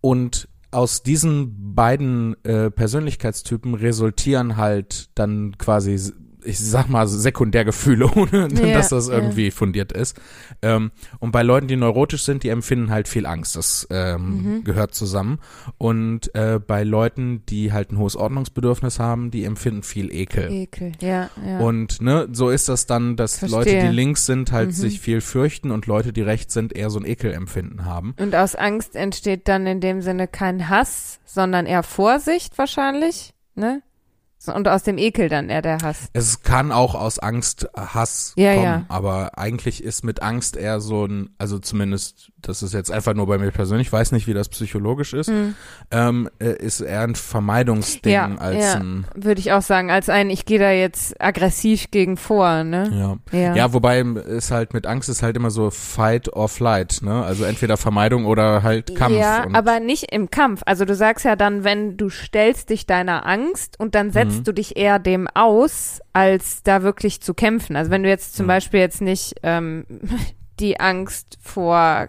[0.00, 6.10] und aus diesen beiden äh, Persönlichkeitstypen resultieren halt dann quasi
[6.44, 9.14] ich sag mal, Sekundärgefühle, ohne Ja, dass das ja.
[9.14, 10.16] irgendwie fundiert ist.
[10.62, 13.56] Ähm, und bei Leuten, die neurotisch sind, die empfinden halt viel Angst.
[13.56, 14.20] Das ähm,
[14.60, 14.64] Mhm.
[14.64, 15.38] gehört zusammen.
[15.78, 20.50] Und äh, bei Leuten, die halt ein hohes Ordnungsbedürfnis haben, die empfinden viel Ekel.
[20.50, 21.58] Ekel, ja, ja.
[21.60, 23.58] Und ne, so ist das dann, dass Verstehe.
[23.58, 24.72] Leute, die links sind, halt Mhm.
[24.72, 28.14] sich viel fürchten und Leute, die rechts sind, eher so ein Ekelempfinden haben.
[28.18, 33.82] Und aus Angst entsteht dann in dem Sinne kein Hass, sondern eher Vorsicht wahrscheinlich, ne?
[34.48, 36.08] Und aus dem Ekel dann eher der Hass.
[36.12, 38.84] Es kann auch aus Angst äh, Hass Ja, kommen, ja.
[38.88, 43.26] aber eigentlich ist mit Angst eher so ein, also zumindest, das ist jetzt einfach nur
[43.26, 45.54] bei mir persönlich, ich weiß nicht, wie das psychologisch ist, Hm.
[45.90, 48.74] ähm, äh, ist eher ein Vermeidungsding Ja, als ja.
[48.74, 52.90] ein, Würde ich auch sagen, als ein, ich gehe da jetzt aggressiv gegen vor, ne?
[53.32, 53.38] ja.
[53.38, 53.54] Ja.
[53.54, 57.24] Ja, wobei ist halt mit Angst ist halt immer so Fight or Flight, ne?
[57.24, 59.16] Also entweder Vermeidung oder halt Kampf.
[59.16, 60.62] Ja, aber nicht im Kampf.
[60.66, 64.44] Also du sagst ja dann, wenn du stellst dich deiner Angst und dann setzt Mhm.
[64.44, 67.76] du dich eher dem aus, als da wirklich zu kämpfen.
[67.76, 68.48] Also wenn du jetzt zum Mhm.
[68.48, 69.84] Beispiel jetzt nicht ähm,
[70.60, 72.08] die Angst vor,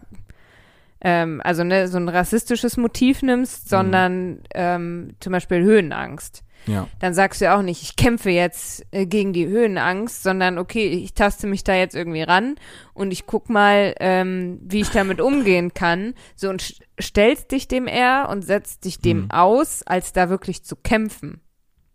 [1.01, 6.43] ähm, also ne, so ein rassistisches Motiv nimmst, sondern ähm, zum Beispiel Höhenangst.
[6.67, 6.87] ja.
[6.99, 10.85] Dann sagst du ja auch nicht, ich kämpfe jetzt äh, gegen die Höhenangst, sondern okay,
[10.87, 12.53] ich taste mich da jetzt irgendwie ran
[12.93, 16.13] und ich guck mal, ähm, wie ich damit umgehen kann.
[16.35, 19.31] So und st- stellst dich dem eher und setzt dich dem Mhm.
[19.31, 21.41] aus, als da wirklich zu kämpfen.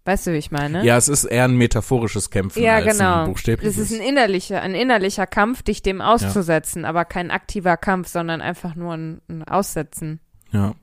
[0.07, 0.85] Weißt du, wie ich meine?
[0.85, 3.23] Ja, es ist eher ein metaphorisches Kämpfen Ja, als genau.
[3.23, 3.77] ein buchstäbliches.
[3.77, 8.41] Das ist ein innerlicher, ein innerlicher Kampf, dich dem auszusetzen, aber kein aktiver Kampf, sondern
[8.41, 10.21] einfach nur ein, ein Aussetzen.
[10.53, 10.75] Ja.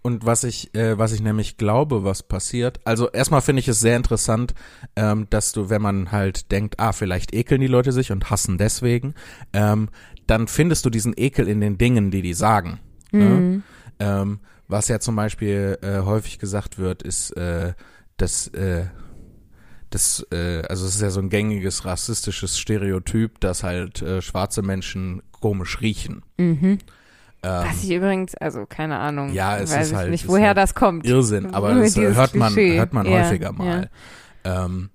[0.00, 3.78] Und was ich, äh, was ich nämlich glaube, was passiert, also erstmal finde ich es
[3.78, 4.54] sehr interessant,
[4.96, 8.56] ähm, dass du, wenn man halt denkt, ah, vielleicht ekeln die Leute sich und hassen
[8.56, 9.12] deswegen,
[9.52, 9.90] ähm,
[10.26, 12.80] dann findest du diesen Ekel in den Dingen, die die sagen.
[13.10, 13.24] Ne?
[13.24, 13.62] Mhm.
[14.00, 17.74] Ähm, was ja zum Beispiel äh, häufig gesagt wird, ist, äh,
[18.22, 18.84] dass äh,
[19.90, 24.62] das, äh, also es ist ja so ein gängiges rassistisches Stereotyp, dass halt äh, schwarze
[24.62, 26.22] Menschen komisch riechen.
[26.38, 26.78] Mhm.
[27.44, 30.30] Ähm, Was ich übrigens, also keine Ahnung, Ja, es weiß ist ich halt- nicht, ist
[30.30, 31.04] woher halt das kommt.
[31.06, 32.78] Irrsinn, aber das dieses hört man, Klischee.
[32.78, 33.90] hört man Ja, häufiger mal.
[34.44, 34.90] Ähm,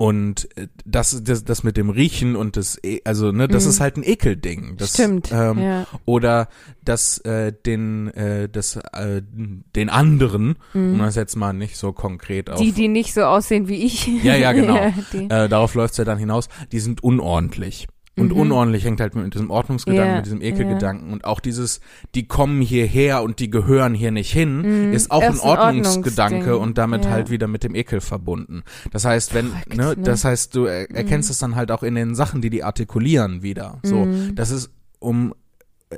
[0.00, 3.70] und äh, das, das, das mit dem Riechen und das, E- also ne, das Mhm.
[3.70, 4.78] ist halt ein Ekelding.
[4.78, 5.30] Das, Stimmt.
[5.30, 5.86] Ähm, ja.
[6.06, 6.48] Oder
[6.82, 10.98] das, äh, den, äh, das, äh, den anderen, um Mhm.
[11.00, 14.06] das jetzt mal nicht so konkret auf, Die, die nicht so aussehen wie ich.
[14.24, 14.90] Ja, ja, genau.
[15.12, 15.24] die.
[15.24, 17.86] äh, darauf läuft's ja dann hinaus, die sind unordentlich.
[18.20, 18.40] Und Mhm.
[18.40, 21.80] unordentlich hängt halt mit diesem Ordnungsgedanken, Ja, mit diesem Ekelgedanken und auch dieses,
[22.14, 24.92] die kommen hierher und die gehören hier nicht hin, Mhm.
[24.92, 27.10] ist auch Ist ein Ordnungsgedanke und damit Ja.
[27.10, 28.62] halt wieder mit dem Ekel verbunden.
[28.92, 29.96] Das heißt, wenn, Verrückt, ne, ne?
[29.96, 33.42] das heißt, du er erkennst es dann halt auch in den Sachen, die die artikulieren
[33.42, 33.78] wieder.
[33.82, 34.34] So, Mhm.
[34.34, 35.34] das ist um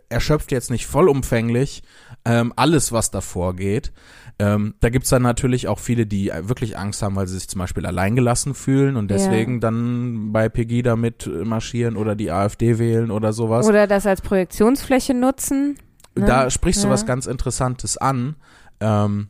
[0.08, 1.82] erschöpft jetzt nicht vollumfänglich
[2.24, 3.92] ähm, alles, was davor geht.
[4.38, 7.58] Ähm, da gibt's dann natürlich auch viele, die wirklich Angst haben, weil sie sich zum
[7.58, 9.16] Beispiel alleingelassen fühlen und Ja.
[9.18, 13.66] deswegen dann bei Pegida mit marschieren oder die AfD wählen oder sowas.
[13.66, 15.76] Oder das als Projektionsfläche nutzen.
[16.14, 16.24] ne?
[16.26, 16.92] Da sprichst du Ja.
[16.94, 18.36] was ganz Interessantes an.
[18.80, 19.28] Ähm,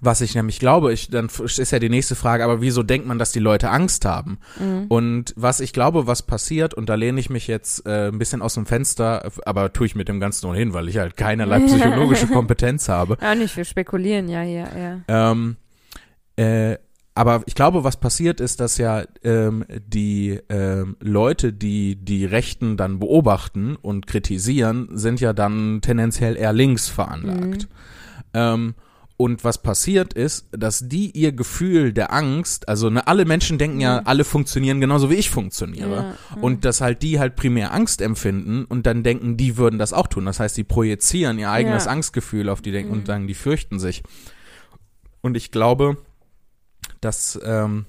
[0.00, 3.18] was ich nämlich glaube, ich, dann ist ja die nächste Frage, aber wieso denkt man,
[3.18, 4.38] dass die Leute Angst haben?
[4.58, 4.86] Mhm.
[4.88, 8.42] Und was ich glaube, was passiert, und da lehne ich mich jetzt äh, ein bisschen
[8.42, 12.28] aus dem Fenster, aber tue ich mit dem Ganzen ohnehin, weil ich halt keinerlei psychologische
[12.28, 13.18] Kompetenz habe.
[13.20, 15.00] Auch nicht, wir spekulieren, ja, ja, ja.
[15.08, 15.56] Ähm,
[16.36, 16.76] äh,
[17.14, 22.76] aber ich glaube, was passiert ist, dass ja ähm, die ähm, Leute, die die Rechten
[22.76, 27.68] dann beobachten und kritisieren, sind ja dann tendenziell eher links veranlagt.
[28.32, 28.74] Ähm,
[29.20, 33.78] und was passiert ist, dass die ihr Gefühl der Angst, also ne, alle Menschen denken
[33.78, 34.06] ja, Mhm.
[34.06, 36.16] alle funktionieren genauso wie ich funktioniere.
[36.34, 36.36] Ja.
[36.40, 40.06] Und dass halt die halt primär Angst empfinden und dann denken, die würden das auch
[40.06, 40.24] tun.
[40.24, 41.90] Das heißt, die projizieren ihr eigenes Ja.
[41.90, 42.98] Angstgefühl auf die denken Mhm.
[43.00, 44.02] und sagen, die fürchten sich.
[45.20, 45.98] Und ich glaube,
[47.02, 47.84] dass ähm,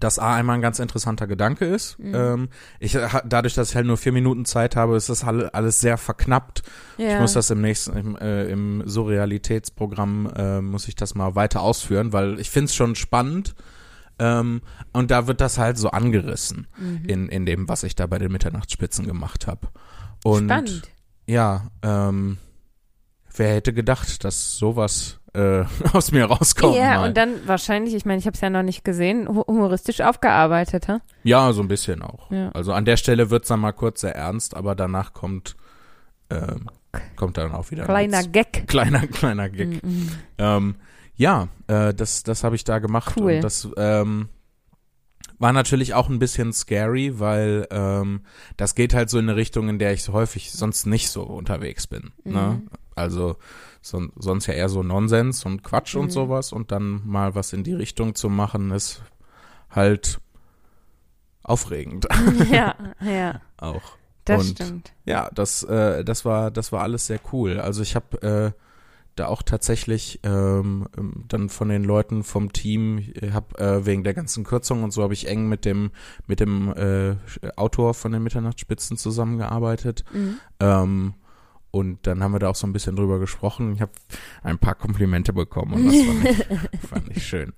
[0.00, 1.98] das A einmal ein ganz interessanter Gedanke ist.
[1.98, 2.14] Mhm.
[2.14, 2.48] Ähm,
[2.80, 5.96] ich dadurch, dass ich halt nur vier Minuten Zeit habe, ist das alle- alles sehr
[5.98, 6.62] verknappt.
[6.98, 7.14] ja.
[7.14, 11.60] Ich muss das im nächsten, im, äh, im Surrealitätsprogramm äh, muss ich das mal weiter
[11.62, 13.54] ausführen, weil ich finde es schon spannend.
[14.18, 17.04] Ähm, und da wird das halt so angerissen Mhm.
[17.06, 19.68] in, in dem, was ich da bei den Mitternachtsspitzen gemacht habe.
[20.22, 20.82] Und Spannend.
[21.26, 22.38] ja, ähm,
[23.34, 26.76] wer hätte gedacht, dass sowas äh, aus mir rauskommt?
[26.76, 27.08] Ja, mal.
[27.08, 30.88] und dann wahrscheinlich, ich meine, ich habe es ja noch nicht gesehen, hu- humoristisch aufgearbeitet,
[30.88, 31.00] ha?
[31.22, 32.30] ja, so ein bisschen auch.
[32.30, 32.50] Ja.
[32.52, 35.56] Also an der Stelle wird's dann mal kurz sehr ernst, aber danach kommt
[36.30, 36.70] ähm,
[37.16, 38.32] kommt dann auch wieder Kleiner Witz.
[38.32, 38.64] Gag.
[38.68, 39.82] kleiner kleiner Gag.
[39.84, 40.08] Mhm.
[40.38, 40.74] Ähm,
[41.16, 43.14] ja, äh, das, das habe ich da gemacht.
[43.18, 43.34] Cool.
[43.34, 44.28] Und das ähm,
[45.38, 48.22] war natürlich auch ein bisschen scary, weil ähm,
[48.56, 51.86] das geht halt so in eine Richtung, in der ich häufig sonst nicht so unterwegs
[51.86, 52.12] bin.
[52.24, 52.60] Ne?
[52.62, 52.68] Mhm.
[52.94, 53.36] Also
[53.84, 56.00] son sonst ja eher so Nonsens und Quatsch Mhm.
[56.02, 59.02] und sowas und dann mal was in die Richtung zu machen, ist
[59.70, 60.20] halt
[61.42, 62.06] aufregend
[62.50, 62.74] ja,
[63.04, 63.82] ja, auch.
[64.24, 64.92] das Und stimmt.
[65.04, 67.60] Ja, das, äh, das war, das war alles sehr cool.
[67.60, 68.60] Also ich habe äh,
[69.16, 74.02] da auch tatsächlich ähm, ähm, dann von den Leuten vom Team, ich hab äh, wegen
[74.02, 75.90] der ganzen Kürzung und so habe ich eng mit dem
[76.26, 77.16] mit dem äh,
[77.56, 80.04] Autor von den Mitternachtsspitzen zusammengearbeitet.
[80.12, 80.38] Mhm.
[80.58, 81.14] Ähm,
[81.74, 83.72] und dann haben wir da auch so ein bisschen drüber gesprochen.
[83.74, 83.90] Ich habe
[84.44, 87.52] ein paar Komplimente bekommen und das fand ich, fand ich schön.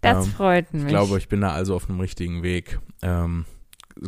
[0.00, 0.84] Das Ähm, freut mich.
[0.84, 2.78] Ich glaube, ich bin da also auf einem richtigen Weg.
[3.02, 3.44] Ähm,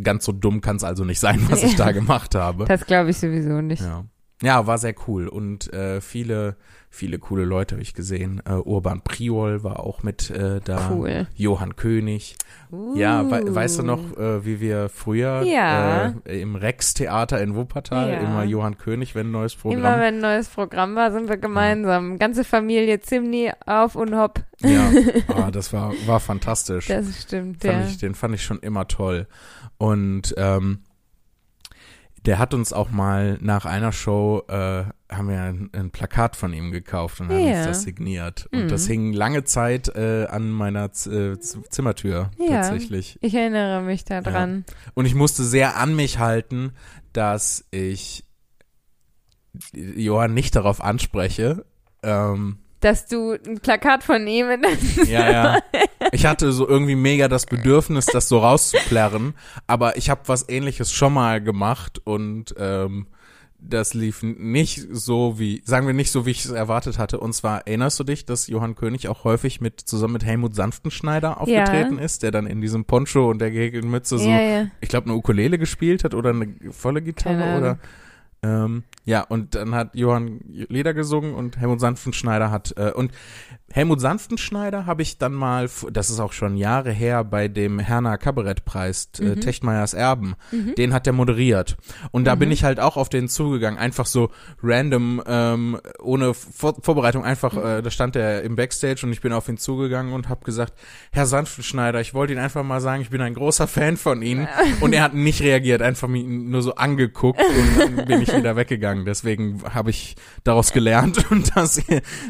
[0.03, 2.65] ganz so dumm kann es also nicht sein, was ich da gemacht habe.
[2.65, 3.83] das glaube ich sowieso nicht.
[3.83, 4.07] Ja.
[4.43, 6.57] Ja, war sehr cool und äh, viele,
[6.91, 8.43] viele coole Leute habe ich gesehen.
[8.45, 10.91] Äh, Urban Priol war auch mit äh, da.
[10.91, 11.27] Cool.
[11.37, 12.37] Johann König.
[12.95, 16.15] Ja, we weißt du noch, äh, wie wir früher Ja.
[16.25, 18.19] äh, im Rex-Theater in Wuppertal Ja.
[18.19, 19.79] immer Johann König, wenn ein neues Programm.
[19.79, 22.19] Immer wenn ein neues Programm war, sind wir gemeinsam.
[22.19, 24.43] Ganze Familie Zimni auf und hopp.
[24.61, 24.91] ja,
[25.29, 26.89] ah, das war, war fantastisch.
[26.89, 27.87] Das stimmt, fand ja.
[27.87, 29.27] ich, den fand ich schon immer toll.
[29.79, 30.81] Und ähm,
[32.27, 36.53] der hat uns auch mal nach einer Show, äh, haben wir ein, ein Plakat von
[36.55, 37.59] ihm gekauft und haben Ja.
[37.59, 38.49] uns das signiert.
[38.53, 38.69] Und Mhm.
[38.69, 42.63] das hing lange Zeit äh, an meiner Z äh, Zimmertür Ja.
[42.63, 43.19] tatsächlich.
[43.21, 44.65] Ich erinnere mich daran.
[44.95, 46.73] Und ich musste sehr an mich halten,
[47.13, 48.25] dass ich
[49.73, 51.65] Johann nicht darauf anspreche.
[52.03, 54.63] Ähm, Dass du ein Plakat von ihm in
[55.07, 55.59] Ja, ja.
[56.15, 59.35] Ich hatte so irgendwie mega das Bedürfnis, das so rauszuplärren,
[59.67, 63.09] aber ich habe was ähnliches schon mal gemacht und ähm,
[63.59, 67.19] das lief nicht so wie, sagen wir nicht so, wie ich es erwartet hatte.
[67.19, 71.41] Und zwar erinnerst du dich, dass Johann König auch häufig mit zusammen mit Helmut Sanftenschneider
[71.41, 74.67] aufgetreten ist, der dann in diesem Poncho und der Gegenmütze so, ja, ja.
[74.81, 77.79] ich glaube, eine Ukulele gespielt hat oder eine volle Gitarre oder
[78.43, 83.13] ähm, ja, und dann hat Johann Lieder gesungen und Helmut Sanftenschneider hat, äh, und
[83.73, 88.19] Helmut Sanftenschneider habe ich dann mal, das ist auch schon Jahre her, bei dem Herner
[88.19, 89.41] Kabarettpreis, äh, Mhm.
[89.41, 90.35] Techtmeyers Erben,
[90.79, 91.77] den hat der moderiert.
[92.13, 92.53] Und da bin Mhm.
[92.53, 94.31] ich halt auch auf den zugegangen, einfach so
[94.63, 99.33] random, ähm, ohne Vor Vorbereitung, einfach, äh, da stand er im Backstage und ich bin
[99.33, 100.75] auf ihn zugegangen und habe gesagt,
[101.11, 104.47] Herr Sanftenschneider, ich wollte Ihnen einfach mal sagen, ich bin ein großer Fan von Ihnen.
[104.81, 107.41] Und er hat nicht reagiert, einfach nur so angeguckt
[107.87, 108.94] und bin ich wieder weggegangen.
[109.05, 110.15] Deswegen habe ich
[110.45, 111.81] daraus gelernt und das,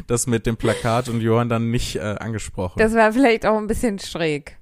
[0.07, 2.79] das mit dem Plakat und Johann dann nicht äh, angesprochen.
[2.79, 4.57] Das war vielleicht auch ein bisschen schräg.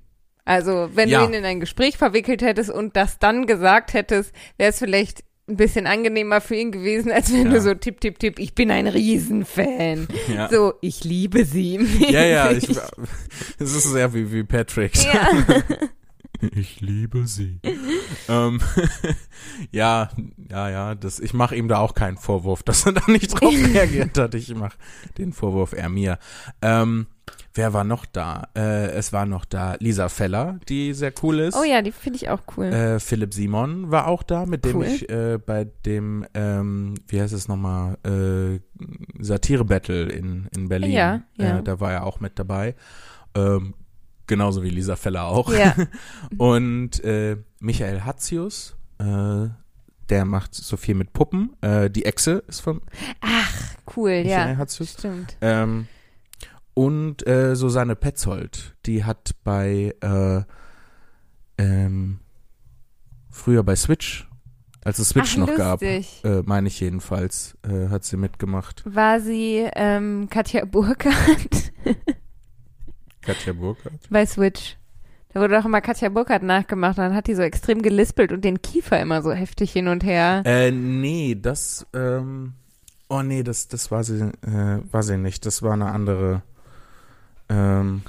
[0.45, 1.19] Also, wenn Ja.
[1.21, 5.23] du ihn in ein Gespräch verwickelt hättest und das dann gesagt hättest, wäre es vielleicht
[5.47, 7.51] ein bisschen angenehmer für ihn gewesen, als wenn Ja.
[7.53, 10.07] du so tipp, tipp, tipp, ich bin ein Riesenfan.
[10.33, 10.49] ja.
[10.49, 11.79] So, ich liebe sie.
[12.09, 12.69] ja, ja, ich,
[13.59, 14.95] es ist sehr wie, wie Patrick.
[15.03, 15.29] ja.
[16.55, 17.59] Ich liebe sie.
[18.27, 18.59] ähm,
[19.71, 20.09] ja,
[20.49, 23.53] ja, ja, das, ich mache ihm da auch keinen Vorwurf, dass er da nicht drauf
[23.73, 24.35] reagiert hat.
[24.35, 24.77] Ich mache
[25.17, 26.19] den Vorwurf eher mir.
[26.61, 27.07] Ähm,
[27.53, 28.47] wer war noch da?
[28.55, 31.55] Äh, es war noch da Lisa Feller, die sehr cool ist.
[31.55, 32.65] Oh ja, die finde ich auch cool.
[32.65, 34.85] Äh, Philipp Simon war auch da, mit dem Cool.
[34.85, 38.59] ich äh, bei dem, ähm, wie heißt es nochmal, äh,
[39.23, 41.59] Satire-Battle in, in Berlin, Ja, ja.
[41.59, 42.75] Äh, da war er auch mit dabei.
[43.35, 43.73] Ähm,
[44.27, 45.51] genauso wie Lisa Feller auch.
[45.53, 45.75] ja.
[46.37, 49.47] Und äh, Michael Hatzius, äh,
[50.09, 51.55] der macht so viel mit Puppen.
[51.61, 52.81] Äh, die Echse ist von
[53.21, 54.57] Ach, cool, Michael ja.
[54.57, 54.93] Hatzius.
[54.93, 55.37] Stimmt.
[55.41, 55.87] Ähm,
[56.73, 60.41] und äh, Susanne Petzold, die hat bei äh,
[61.57, 62.19] ähm,
[63.29, 64.27] früher bei Switch,
[64.83, 66.21] als es Switch Ach, noch gab, lustig.
[66.23, 68.81] äh, meine ich jedenfalls, äh, hat sie mitgemacht.
[68.85, 71.71] War sie ähm, Katja Burkhardt
[73.25, 74.09] Katja Burkhardt.
[74.09, 74.77] bei Switch?
[75.29, 78.61] Da wurde doch immer Katja Burkhardt nachgemacht, dann hat die so extrem gelispelt und den
[78.61, 80.43] Kiefer immer so heftig hin und her.
[80.45, 82.53] Äh, nee, das, ähm,
[83.09, 85.45] oh nee, das, das war sie, äh, war sie nicht.
[85.47, 86.43] Das war eine andere.
[87.49, 88.03] Ähm,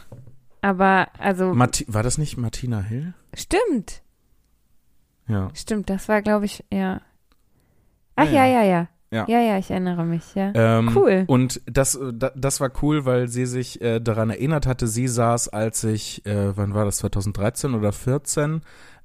[0.61, 3.15] Aber, also, Marti war das nicht Martina Hill?
[3.35, 4.03] stimmt.
[5.27, 5.51] Ja.
[5.55, 7.01] Stimmt, das war, glaube ich, ja.
[8.17, 8.65] Ach Ja, ja, ja.
[8.65, 9.25] ja, ja.
[9.29, 9.41] Ja.
[9.41, 10.53] Ja, ich erinnere mich, ja.
[10.55, 11.25] Ähm, Cool.
[11.27, 14.87] Und das, äh, da- das war cool, weil sie sich äh, daran erinnert hatte.
[14.87, 18.61] Sie saß, als ich, äh, wann war das, 2013 oder 14,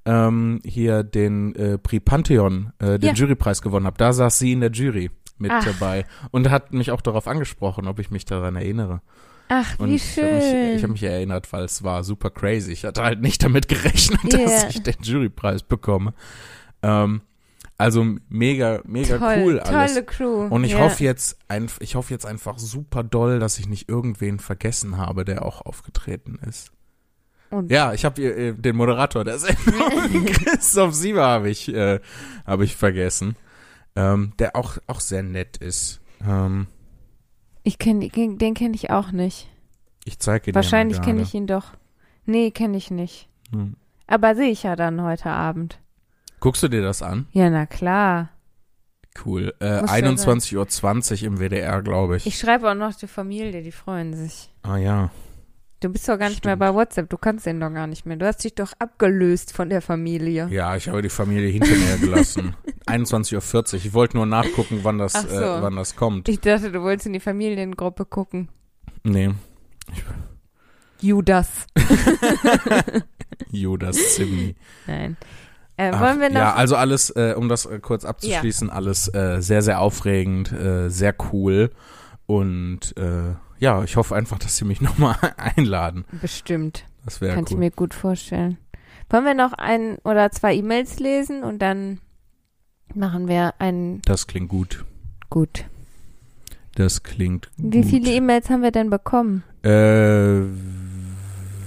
[0.05, 3.13] ähm, hier den äh, Prix Pantheon, äh, den Ja.
[3.13, 3.97] Jurypreis gewonnen habe.
[3.97, 5.63] Da saß sie in der Jury mit Ach.
[5.63, 9.01] dabei und hat mich auch darauf angesprochen, ob ich mich daran erinnere.
[9.49, 10.75] Ach, Und wie ich habe mich, schön.
[10.77, 12.71] ich hab mich erinnert, weil es war super crazy.
[12.71, 14.39] Ich hatte halt nicht damit gerechnet, Ja.
[14.39, 16.13] dass ich den Jurypreis bekomme.
[16.83, 17.21] Ähm,
[17.79, 19.93] also mega, mega Toll, cool alles.
[19.93, 20.47] Tolle Crew.
[20.47, 20.79] Und ich ja.
[20.79, 25.23] hoffe jetzt ein, ich hoffe jetzt einfach super doll, dass ich nicht irgendwen vergessen habe,
[25.23, 26.73] der auch aufgetreten ist.
[27.49, 32.01] Und Ja, ich habe äh, den Moderator der Sendung, Christoph Sieber, habe ich, äh,
[32.45, 33.37] habe ich vergessen,
[33.95, 36.01] ähm, der auch auch sehr nett ist.
[36.27, 36.67] Ähm,
[37.63, 39.49] ich kenn, den, den kenne ich auch nicht.
[40.03, 41.77] ich zeige dir Wahrscheinlich kenne ich ihn doch.
[42.25, 43.29] Nee, kenne ich nicht.
[43.53, 43.77] Hm.
[44.05, 45.79] Aber sehe ich ja dann heute Abend.
[46.39, 47.27] Guckst du dir das an?
[47.31, 48.29] Ja, na klar.
[49.25, 49.53] Cool.
[49.59, 52.25] Äh, Muss ja 21.20 Uhr im WDR, glaube ich.
[52.25, 54.49] Ich schreibe auch noch die Familie, die freuen sich.
[54.63, 55.11] Ah ja.
[55.81, 56.59] Du bist doch gar nicht mehr Stimmt.
[56.59, 58.17] bei WhatsApp, du kannst den doch gar nicht mehr.
[58.17, 60.47] Du hast dich doch abgelöst von der Familie.
[60.51, 62.55] Ja, ich habe die Familie hinter mir gelassen.
[62.85, 63.73] 21.40 Uhr.
[63.75, 65.27] Ich wollte nur nachgucken, wann das, so.
[65.27, 66.27] äh, wann das kommt.
[66.27, 68.49] Ich dachte, du wolltest in die Familiengruppe gucken.
[69.03, 69.31] Nee.
[70.99, 71.65] Judas.
[73.51, 74.55] Judas Zimni.
[74.85, 75.15] Nein.
[75.79, 76.35] Äh, Ach, wollen wir noch?
[76.41, 80.89] Ja, also alles, äh, um das äh, kurz abzuschließen, alles äh, sehr, sehr aufregend, äh,
[80.89, 81.71] sehr cool.
[82.25, 86.03] Und äh, ja, ich hoffe einfach, dass sie mich nochmal einladen.
[86.21, 86.83] Bestimmt.
[87.05, 87.59] Das wäre Kann ich cool.
[87.59, 88.57] mir gut vorstellen.
[89.09, 91.99] Wollen wir noch ein oder zwei E-Mails lesen und dann
[92.93, 94.83] machen wir einen Das klingt gut.
[95.29, 95.63] gut.
[96.75, 97.73] Das klingt gut.
[97.73, 99.43] Wie viele E-Mails haben wir denn bekommen?
[99.63, 100.41] Äh,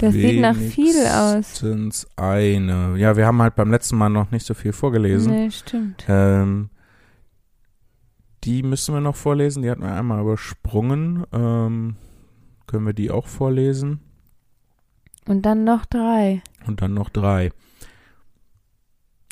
[0.03, 1.63] Das sieht nach viel aus.
[1.63, 2.97] wenigstens eine.
[2.99, 5.33] Ja, wir haben halt beim letzten Mal noch nicht so viel vorgelesen.
[5.33, 6.05] Nee, stimmt.
[6.09, 6.71] Ähm,
[8.45, 9.63] die müssen wir noch vorlesen.
[9.63, 11.25] Die hatten wir einmal übersprungen.
[11.33, 11.97] Ähm,
[12.67, 14.01] können wir die auch vorlesen?
[15.27, 16.43] Und dann noch drei.
[16.67, 17.51] Und dann noch drei.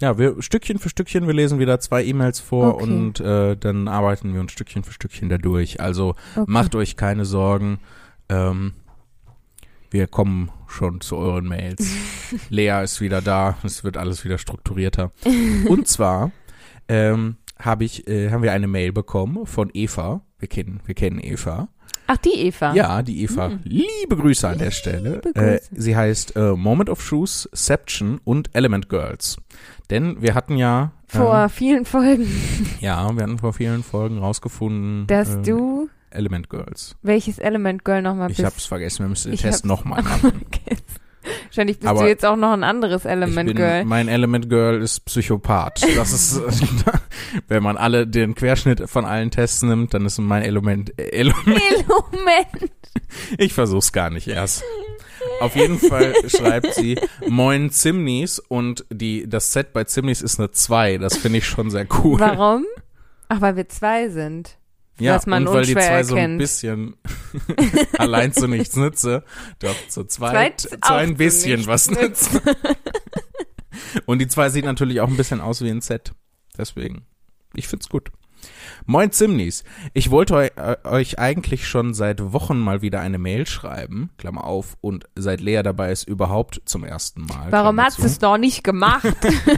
[0.01, 2.85] Ja, wir Stückchen für Stückchen, wir lesen wieder zwei E-Mails vor Okay.
[2.85, 5.81] und äh, dann arbeiten wir uns Stückchen für Stückchen da durch.
[5.81, 6.45] Also Okay.
[6.51, 7.81] macht euch keine Sorgen.
[8.31, 8.73] Ähm,
[9.91, 11.91] wir kommen schon zu euren Mails.
[12.49, 15.13] Lea ist wieder da, es wird alles wieder strukturierter.
[15.69, 16.33] Und zwar
[16.89, 20.23] ähm, hab ich, äh, haben wir eine Mail bekommen von Eva.
[20.39, 21.69] Wir kennen, wir kennen Eva.
[22.13, 22.75] Ach, die Eva.
[22.75, 23.51] Ja, die Eva.
[23.51, 23.61] Hm.
[23.63, 25.21] Liebe Grüße an der Stelle.
[25.35, 29.37] Äh, sie heißt äh, Moment of Shoes, Seption und Element Girls.
[29.91, 35.07] Denn wir hatten ja Vor vielen Folgen, äh, ja, wir hatten vor vielen Folgen rausgefunden,
[35.07, 36.97] dass äh, du Element Girls.
[37.03, 40.45] welches Element Girl nochmal Ich hab's vergessen, wir müssen den Ich Test nochmal machen.
[41.47, 43.85] Wahrscheinlich bist Aber du jetzt auch noch ein anderes Element bin, Girl.
[43.85, 45.83] mein Element Girl ist Psychopath.
[45.97, 46.41] Das ist,
[47.49, 51.47] wenn man alle den Querschnitt von allen Tests nimmt, dann ist mein Element, äh, Element
[51.47, 52.71] Element.
[53.39, 54.65] Ich versuch's gar nicht erst.
[55.41, 56.99] Auf jeden Fall schreibt sie
[57.29, 60.99] Moin Zimnis und die, das Set bei Zimnis ist eine 2.
[60.99, 62.19] Das finde ich schon sehr cool.
[62.19, 62.65] Warum?
[63.29, 64.57] Ach, weil wir zwei sind.
[65.01, 66.39] Ja, was man und weil die zwei so ein erkennt.
[66.39, 66.97] bisschen
[67.99, 69.25] allein zu nichts nütze.
[69.59, 72.41] Doch, zu zweit, Zweit zu ein bisschen was nützt.
[74.07, 76.13] Und die zwei sieht natürlich auch ein bisschen aus wie ein Set.
[76.57, 77.07] Deswegen,
[77.55, 78.11] ich find's gut.
[78.87, 79.65] Moin Zimnis,
[79.95, 84.77] ich wollte äh, euch eigentlich schon seit Wochen mal wieder eine Mail schreiben, Klammer auf,
[84.81, 87.47] und seit Lea dabei ist überhaupt zum ersten Mal.
[87.51, 89.07] Warum Klammer hast du es doch nicht gemacht?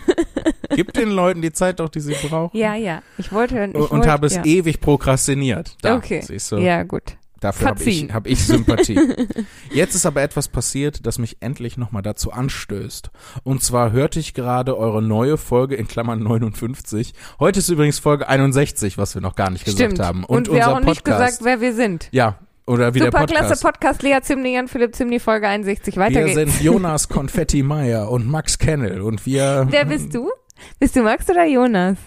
[0.74, 2.56] Gib den Leuten die Zeit doch, die sie brauchen.
[2.56, 3.02] ja, ja.
[3.18, 4.44] Ich wollte ich und wollte, habe es ja.
[4.44, 5.76] ewig prokrastiniert.
[5.82, 6.22] Da, Okay.
[6.22, 6.56] siehst du.
[6.56, 7.16] Ja, gut.
[7.42, 9.00] Dafür habe ich, hab ich Sympathie.
[9.72, 13.10] Jetzt ist aber etwas passiert, das mich endlich nochmal dazu anstößt.
[13.42, 17.12] Und zwar hörte ich gerade eure neue Folge in Klammern 59.
[17.40, 19.98] Heute ist übrigens Folge 61, was wir noch gar nicht gesagt Stimmt.
[19.98, 20.22] haben.
[20.22, 22.08] Und, Und, wir unser auch nicht gesagt, wer wir sind.
[22.12, 23.62] ja, oder wie der Superklasse Podcast.
[23.62, 25.96] Podcast, Lea Zimni, Jan Philipp Zimni, Folge 61.
[25.96, 26.36] Weiter wir geht's.
[26.36, 30.30] sind Jonas Konfetti Meyer und Max Kennel und wir Wer bist du?
[30.78, 31.98] Bist du Max oder Jonas?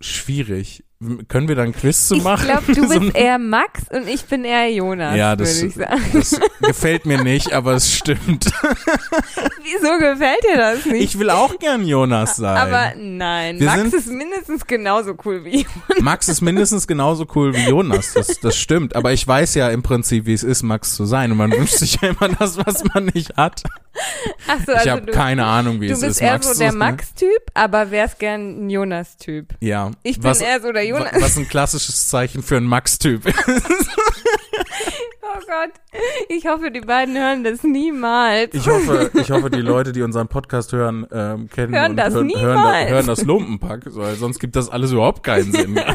[0.00, 0.84] schwierig.
[1.28, 2.44] Können wir da ein Quiz zu ich machen?
[2.44, 6.02] glaube, du bist eher Max und ich bin eher Jonas, Ja, das- würde ich sagen.
[6.12, 8.44] das gefällt mir nicht, aber es stimmt.
[9.62, 11.02] Wieso gefällt dir das nicht?
[11.02, 12.54] Ich will auch gern Jonas sein.
[12.58, 16.00] Aber nein, Wir Max ist mindestens genauso cool wie Jonas.
[16.02, 18.94] Max ist mindestens genauso cool wie Jonas, das, das stimmt.
[18.94, 21.32] Aber ich weiß ja im Prinzip, wie es ist, Max zu sein.
[21.32, 23.62] Und man wünscht sich ja immer das, was man nicht hat.
[24.48, 26.52] Ach so, Ich also habe du, keine Ahnung, wie du es bist ist, eher Max
[26.52, 26.72] so der.
[26.72, 29.54] Max-Typ, aber wärst gern ein Jonas-Typ.
[29.60, 29.90] Ja.
[30.02, 33.36] Ich bin was, eher so der Wa- Was ein klassisches Zeichen für einen Max-Typ ist.
[35.32, 35.70] Oh Gott,
[36.28, 38.52] ich hoffe, die beiden hören das niemals.
[38.52, 42.28] Ich hoffe, ich hoffe, die Leute, die unseren Podcast hören, ähm, kennen Hören das hören,
[42.34, 42.90] hören, niemals.
[42.90, 45.78] hören das Lumpenpack, weil sonst gibt das alles überhaupt keinen Sinn.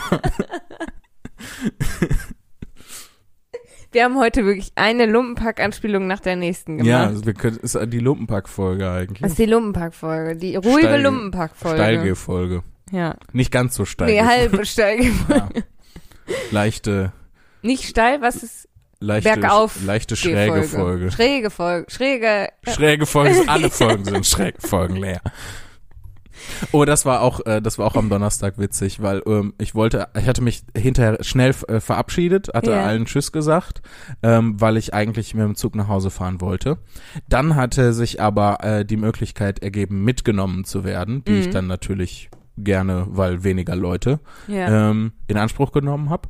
[3.91, 7.07] Wir haben heute wirklich eine Lumpenpack-Anspielung nach der nächsten ja, gemacht.
[7.15, 9.21] also wir können, ist die Lumpenpack-Folge eigentlich.
[9.21, 11.77] Das ist die Lumpenpack-Folge, die ruhige Lumpenpack-Folge.
[11.77, 12.63] Steilgeh-Folge.
[12.91, 13.15] Ja.
[13.33, 14.07] Nicht ganz so steil.
[14.11, 15.11] Nee, halbe Steige.
[15.29, 15.49] Ja.
[16.51, 17.11] Leichte,
[17.61, 18.67] Nicht steil, was ist
[18.99, 20.67] leichte, Bergauf leichte schräge Folge?
[20.67, 21.11] Folge.
[21.11, 21.91] Schräge Folge.
[21.91, 22.49] Schräge.
[22.67, 25.21] Schräge Folgen, alle Folgen sind schräge Folgen leer.
[26.71, 30.07] Oh, das war auch, äh, das war auch am Donnerstag witzig, weil ähm, ich wollte,
[30.19, 32.83] ich hatte mich hinterher schnell äh, verabschiedet, hatte Ja.
[32.86, 33.81] allen Tschüss gesagt,
[34.21, 36.77] ähm, weil ich eigentlich mit dem Zug nach Hause fahren wollte.
[37.29, 41.51] Dann hatte sich aber äh, die Möglichkeit ergeben, mitgenommen zu werden, die ich Mhm.
[41.51, 44.89] dann natürlich gerne, weil weniger Leute, Ja.
[44.89, 46.29] ähm, in Anspruch genommen habe.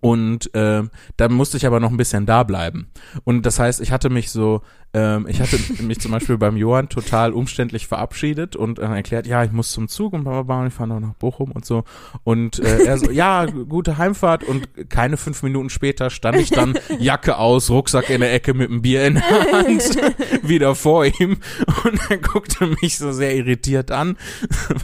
[0.00, 0.82] Und äh,
[1.16, 2.90] dann musste ich aber noch ein bisschen da bleiben.
[3.24, 4.62] Und das heißt, ich hatte mich so,
[4.94, 9.44] ähm, ich hatte mich zum Beispiel beim Johann total umständlich verabschiedet und äh, erklärt, ja,
[9.44, 11.64] ich muss zum Zug und bla, bla, bla, und ich fahre noch nach Bochum und
[11.64, 11.84] so.
[12.24, 14.44] Und äh, er so, ja, gute Heimfahrt.
[14.44, 18.70] Und keine fünf Minuten später stand ich dann Jacke aus, Rucksack in der Ecke mit
[18.70, 19.98] einem Bier in der Hand
[20.42, 21.36] wieder vor ihm.
[21.84, 24.16] Und er guckte mich so sehr irritiert an.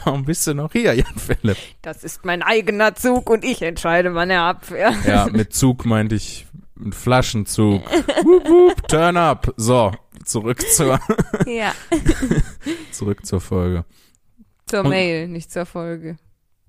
[0.03, 1.57] Warum bist du noch hier, Jan Philipp?
[1.81, 4.95] Das ist mein eigener Zug und ich entscheide, wann er abfährt.
[5.07, 6.45] Ja, mit Zug meinte ich
[6.79, 7.81] einen Flaschenzug.
[8.23, 9.53] Wup, wup, turn up.
[9.57, 9.91] So,
[10.25, 10.99] zurück zur,
[11.45, 11.73] Ja.
[12.91, 13.85] zurück zur Folge.
[14.67, 16.17] Zur Und- Mail, nicht zur Folge.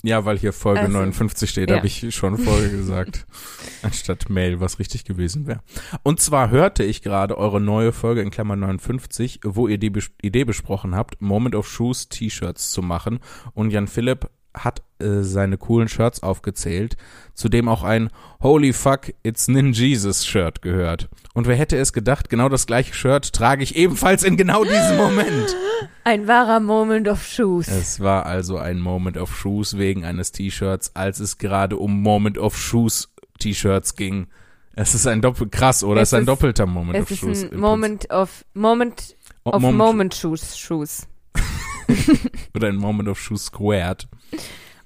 [0.04, 1.76] Ja, weil hier Folge Also, 59 steht, ja.
[1.76, 3.26] habe ich schon Folge gesagt.
[3.82, 5.58] Anstatt Mail, was richtig gewesen wäre.
[6.04, 10.10] Und zwar hörte ich gerade eure neue Folge in Klammer 59, wo ihr die Bes
[10.22, 13.18] Idee besprochen habt, Moment of Shoes T-Shirts zu machen.
[13.54, 16.96] Und Jan Philipp hat äh, seine coolen Shirts aufgezählt,
[17.34, 18.10] zu dem auch ein
[18.42, 21.08] Holy fuck, it's Nin Jesus Shirt gehört.
[21.34, 24.96] Und wer hätte es gedacht, genau das gleiche Shirt trage ich ebenfalls in genau diesem
[24.96, 25.54] Moment.
[26.04, 27.68] Ein wahrer Moment of Shoes.
[27.68, 32.38] Es war also ein Moment of Shoes wegen eines T-Shirts, als es gerade um Moment
[32.38, 34.26] of Shoes T-Shirts ging.
[34.74, 36.00] Es ist ein doppel krass, oder?
[36.00, 37.42] Es Es ist ein ist- doppelter Moment es of ist Shoes.
[37.44, 39.16] ein im Moment of Moment.
[39.44, 41.06] Oh, of Moment Shoes Shoes.
[42.54, 44.08] Oder ein Moment of Shoes squared.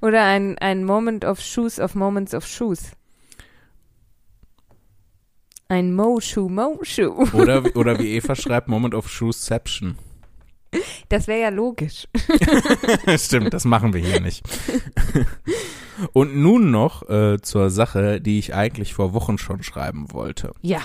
[0.00, 2.92] Oder ein, ein Moment of Shoes of Moments of Shoes.
[5.68, 7.28] Ein Mo-Schuh, Mo-Schuh.
[7.32, 9.96] Oder, wie- oder wie Eva schreibt, Moment of Shoesception.
[11.08, 12.08] Das wäre ja logisch.
[13.18, 14.42] Stimmt, das machen wir hier nicht.
[16.14, 20.52] Und nun noch äh, zur Sache, die ich eigentlich vor Wochen schon schreiben wollte.
[20.62, 20.80] Ja.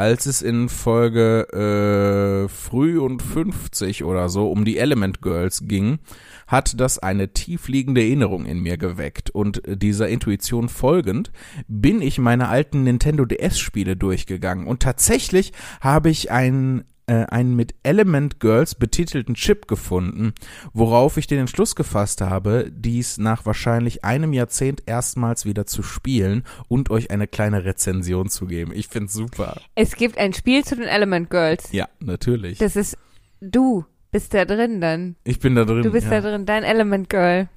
[0.00, 5.98] Als es in Folge äh, früh und 50 oder so um die Element Girls ging,
[6.46, 9.28] hat das eine tiefliegende Erinnerung in mir geweckt.
[9.28, 11.32] Und dieser Intuition folgend
[11.68, 14.66] bin ich meine alten Nintendo DS-Spiele durchgegangen.
[14.66, 20.32] Und tatsächlich habe ich einen äh, einen mit Element Girls betitelten Chip gefunden,
[20.72, 26.44] worauf ich den Entschluss gefasst habe, dies nach wahrscheinlich einem Jahrzehnt erstmals wieder zu spielen
[26.68, 28.72] und euch eine kleine Rezension zu geben.
[28.72, 29.60] Ich find's super.
[29.74, 31.72] Es gibt ein Spiel zu den Element Girls.
[31.72, 32.58] Ja, natürlich.
[32.58, 32.96] Das ist
[33.40, 35.16] du bist da drin dann.
[35.24, 35.82] ich bin da drin.
[35.82, 36.20] Du bist ja.
[36.20, 37.48] da drin, dein Element Girl.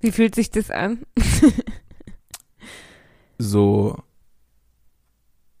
[0.00, 0.98] Wie fühlt sich das an?
[3.38, 4.02] So.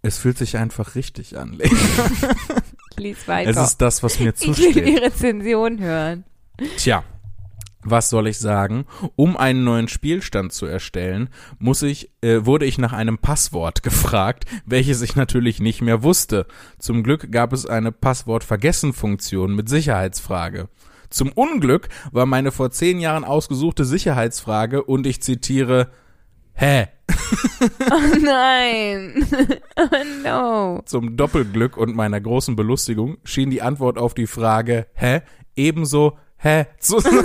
[0.02, 1.58] Es fühlt sich einfach richtig an.
[2.98, 3.50] Lies weiter.
[3.50, 5.02] es ist das, was mir ich will die zusteht.
[5.02, 6.24] Rezension hören.
[6.76, 7.04] Tja.
[7.88, 8.84] Was soll ich sagen?
[9.14, 11.28] Um einen neuen Spielstand zu erstellen,
[11.60, 16.46] muss ich, äh, wurde ich nach einem Passwort gefragt, welches ich natürlich nicht mehr wusste.
[16.80, 20.68] Zum Glück gab es eine Passwort-Vergessen-Funktion mit Sicherheitsfrage.
[21.10, 25.90] Zum Unglück war meine vor zehn Jahren ausgesuchte Sicherheitsfrage und ich zitiere,
[26.54, 26.88] hä?
[27.90, 29.26] Oh nein.
[29.76, 29.88] oh
[30.24, 30.82] no.
[30.84, 35.22] Zum Doppelglück und meiner großen Belustigung schien die Antwort auf die Frage hä
[35.54, 37.24] ebenso hä zu sein.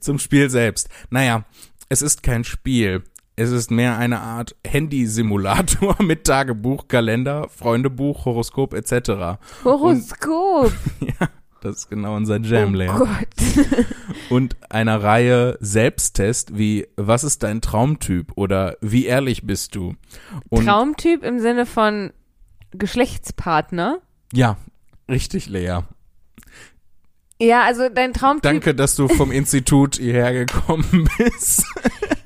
[0.00, 0.88] Zum Spiel selbst.
[1.10, 1.44] Naja,
[1.88, 3.02] es ist kein Spiel.
[3.36, 9.40] Es ist mehr eine Art Handysimulator mit Tagebuch, Kalender, Freundebuch, Horoskop etc.
[9.64, 10.72] Horoskop.
[11.00, 11.28] Ja,
[11.60, 12.86] das ist genau unser Jam, oh Lea.
[12.86, 13.28] Gott.
[14.30, 19.94] und einer Reihe Selbsttest wie Was ist dein Traumtyp oder Wie ehrlich bist du?
[20.48, 22.12] Und Traumtyp im Sinne von
[22.72, 23.98] Geschlechtspartner.
[24.32, 24.56] ja,
[25.08, 25.80] richtig, Lea.
[27.40, 28.42] Ja, also dein Traumtyp.
[28.42, 31.64] Danke, dass du vom Institut hierher gekommen bist.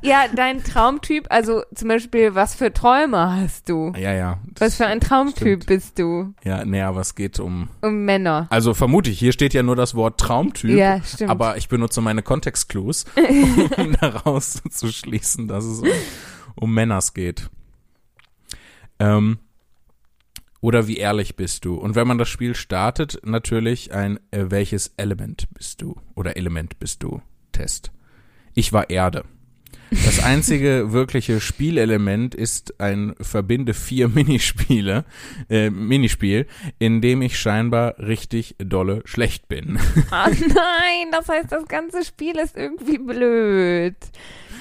[0.02, 3.92] Ja, dein Traumtyp, also zum Beispiel, was für Träume hast du?
[3.96, 4.38] ja, ja.
[4.58, 5.66] Was für ein Traumtyp stimmt.
[5.66, 6.34] bist du?
[6.44, 7.68] Ja, nee, aber es geht um.
[7.80, 8.46] Um Männer.
[8.50, 10.76] Also vermute ich, hier steht ja nur das Wort Traumtyp.
[10.76, 11.30] Ja, stimmt.
[11.30, 13.06] Aber ich benutze meine Kontextclues,
[13.78, 15.88] um daraus zu schließen, dass es um,
[16.56, 17.48] um Männers geht.
[18.98, 19.38] Ähm,
[20.64, 21.74] oder wie ehrlich bist du?
[21.74, 26.78] Und wenn man das Spiel startet, natürlich ein äh, welches Element bist du oder Element
[26.78, 27.20] bist du
[27.52, 27.92] Test.
[28.54, 29.24] Ich war Erde.
[29.90, 35.04] Das einzige wirkliche Spielelement ist ein Verbinde vier Minispiele,
[35.50, 36.46] äh, Minispiel,
[36.78, 39.78] in dem ich scheinbar richtig dolle schlecht bin.
[40.10, 43.96] Ah nein, das heißt, das ganze Spiel ist irgendwie blöd.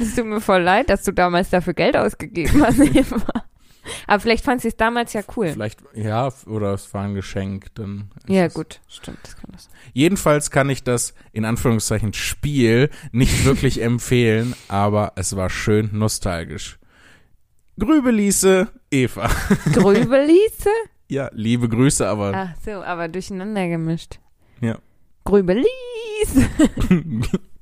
[0.01, 2.79] Es tut mir voll leid, dass du damals dafür Geld ausgegeben hast.
[2.79, 3.45] Eva.
[4.07, 5.49] Aber vielleicht fand sie es damals ja cool.
[5.49, 8.11] Vielleicht, ja, oder es war ein Geschenk, dann.
[8.27, 9.19] Ja, gut, stimmt.
[9.23, 9.69] Das kann das.
[9.93, 16.79] Jedenfalls kann ich das in Anführungszeichen Spiel nicht wirklich empfehlen, aber es war schön nostalgisch.
[17.79, 19.29] Grübeliese Eva.
[19.73, 20.69] Grübeliese?
[21.09, 24.19] Ja, liebe Grüße, aber Ach so, aber durcheinander gemischt.
[24.61, 24.77] Ja.
[25.25, 25.65] Grübeliese.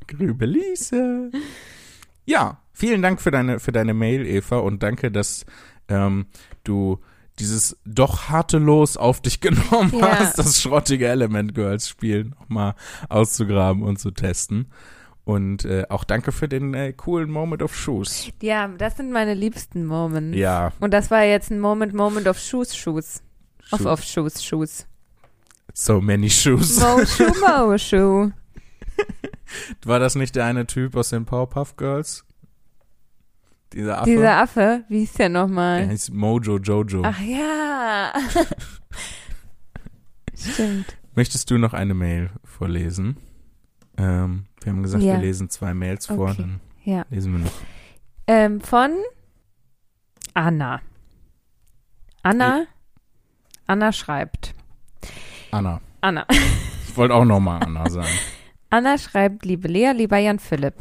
[0.07, 1.31] Grübeliese.
[2.25, 5.45] Ja, vielen Dank für deine, für deine Mail, Eva, und danke, dass
[5.91, 6.25] ähm,
[6.63, 6.99] du
[7.39, 10.19] dieses doch harte Los auf dich genommen Ja.
[10.19, 12.75] hast, das schrottige Element Girls Spiel nochmal
[13.09, 14.67] auszugraben und zu testen.
[15.23, 18.29] Und äh, auch danke für den äh, coolen Moment of Shoes.
[18.41, 20.35] Ja, das sind meine liebsten Moments.
[20.37, 23.21] Ja, Und das war jetzt ein Moment, Moment of Shoes, Shoes.
[23.71, 24.87] Of, Shoe- of Shoes, Shoes.
[25.73, 26.79] so many shoes.
[26.79, 28.31] Mo, Schuh, Mo, Schuh.
[29.85, 32.25] War das nicht der eine Typ aus den Powerpuff Girls?
[33.73, 34.09] Dieser Affe?
[34.09, 35.87] Dieser Affe, wie hieß der der nochmal?
[35.87, 37.03] heißt Mojo Jojo.
[37.05, 38.11] Ach ja.
[40.35, 40.97] Stimmt.
[41.15, 43.17] Möchtest du noch eine Mail vorlesen?
[43.97, 45.13] Ähm, wir haben gesagt, Ja.
[45.13, 46.35] wir lesen zwei Mails vor, Okay.
[46.39, 47.05] dann Ja.
[47.09, 47.51] lesen wir noch.
[48.27, 48.91] Ähm, von
[50.33, 50.81] Anna.
[52.23, 52.65] Anna.
[53.67, 54.53] Anna schreibt.
[55.51, 55.81] Anna.
[56.01, 56.25] Anna.
[56.87, 58.07] Ich wollte auch nochmal Anna sagen.
[58.71, 60.75] Anna schreibt, liebe Lea, lieber Jan Philipp.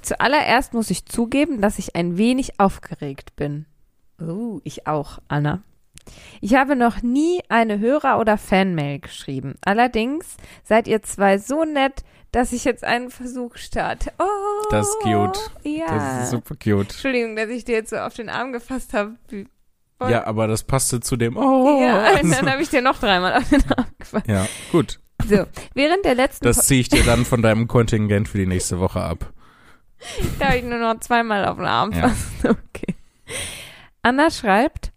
[0.00, 3.66] Zuallererst muss ich zugeben, dass ich ein wenig aufgeregt bin.
[4.20, 5.62] Oh, ich auch, Anna.
[6.40, 9.56] Ich habe noch nie eine Hörer- oder Fanmail geschrieben.
[9.64, 14.12] Allerdings seid ihr zwei so nett, dass ich jetzt einen Versuch starte.
[14.20, 15.50] Oh, Das ist cute.
[15.64, 15.86] Ja.
[15.88, 16.90] Das ist super cute.
[16.90, 19.16] Entschuldigung, dass ich dir jetzt so auf den Arm gefasst habe.
[20.00, 21.36] Ja, aber das passte zu dem.
[21.36, 24.28] Oh, ja, und dann habe ich dir noch dreimal auf den Arm gefasst.
[24.28, 25.00] ja, gut.
[25.24, 28.78] So, während der letzten Das ziehe ich dir dann von deinem Kontingent für die nächste
[28.78, 29.32] Woche ab.
[30.38, 32.08] Da habe ich nur noch zweimal auf den Arm Ja.
[32.08, 32.26] fassen.
[32.74, 32.94] Okay.
[34.02, 34.92] Anna schreibt,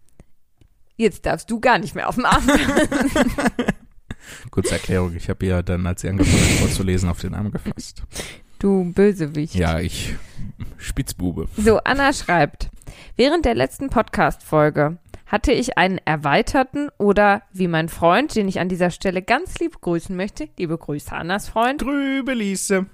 [0.96, 3.32] jetzt darfst du gar nicht mehr auf den Arm fassen.
[4.50, 5.16] Kurze Erklärung.
[5.16, 8.02] Ich habe ja dann, als sie angefangen hat vorzulesen, auf den Arm gefasst.
[8.58, 9.54] Du Bösewicht.
[9.54, 10.14] Ja, ich
[10.76, 11.48] Spitzbube.
[11.56, 12.70] So, Anna schreibt,
[13.16, 14.98] während der letzten Podcast-Folge
[15.30, 19.80] hatte ich einen erweiterten oder wie mein Freund, den ich an dieser Stelle ganz lieb
[19.80, 22.86] grüßen möchte, liebe Grüße Annas Freund, Grübelise.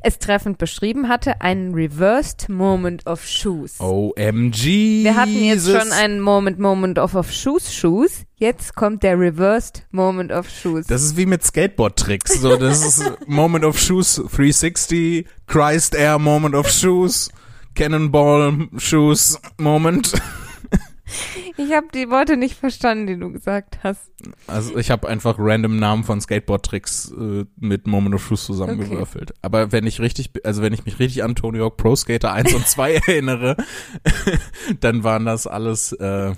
[0.00, 3.80] es treffend beschrieben hatte, einen Reversed Moment of Shoes.
[3.80, 5.02] OMG.
[5.02, 8.22] Wir hatten jetzt schon einen Moment, Moment of, of Shoes, Shoes.
[8.36, 10.86] Jetzt kommt der Reversed Moment of Shoes.
[10.86, 12.40] Das ist wie mit Skateboard-Tricks.
[12.40, 17.30] So, das ist Moment of Shoes 360, Christ Air Moment of Shoes,
[17.74, 20.12] Cannonball Shoes Moment.
[21.56, 24.10] Ich habe die Worte nicht verstanden, die du gesagt hast.
[24.46, 29.34] Also ich habe einfach random Namen von Skateboard-Tricks äh, mit Moment of Shoes zusammengewürfelt.
[29.42, 32.54] Aber wenn ich richtig, also wenn ich mich richtig an Tony Hawk Pro Skater 1
[32.54, 33.56] und 2 erinnere,
[34.80, 36.32] dann waren das alles äh,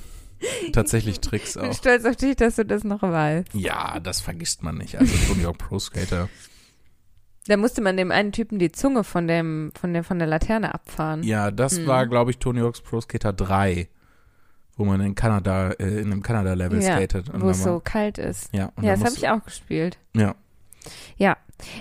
[0.72, 1.74] tatsächlich Tricks Ich bin auch.
[1.74, 3.48] stolz auf dich, dass du das noch weißt.
[3.54, 4.96] Ja, das vergisst man nicht.
[4.98, 6.28] Also Tony Hawk Pro Skater.
[7.48, 10.74] Da musste man dem einen Typen die Zunge von dem, von der, von der Laterne
[10.74, 11.22] abfahren.
[11.22, 11.86] Ja, das Hm.
[11.86, 13.88] war, glaube ich, Tony Hawk's Pro Skater 3,
[14.76, 17.30] wo man in Kanada, äh, in einem Kanada-Level Ja, skatet.
[17.32, 18.52] Wo es so kalt ist.
[18.54, 19.98] ja, Ja, das habe ich auch gespielt.
[20.14, 20.34] Ja,
[21.16, 21.36] Ja.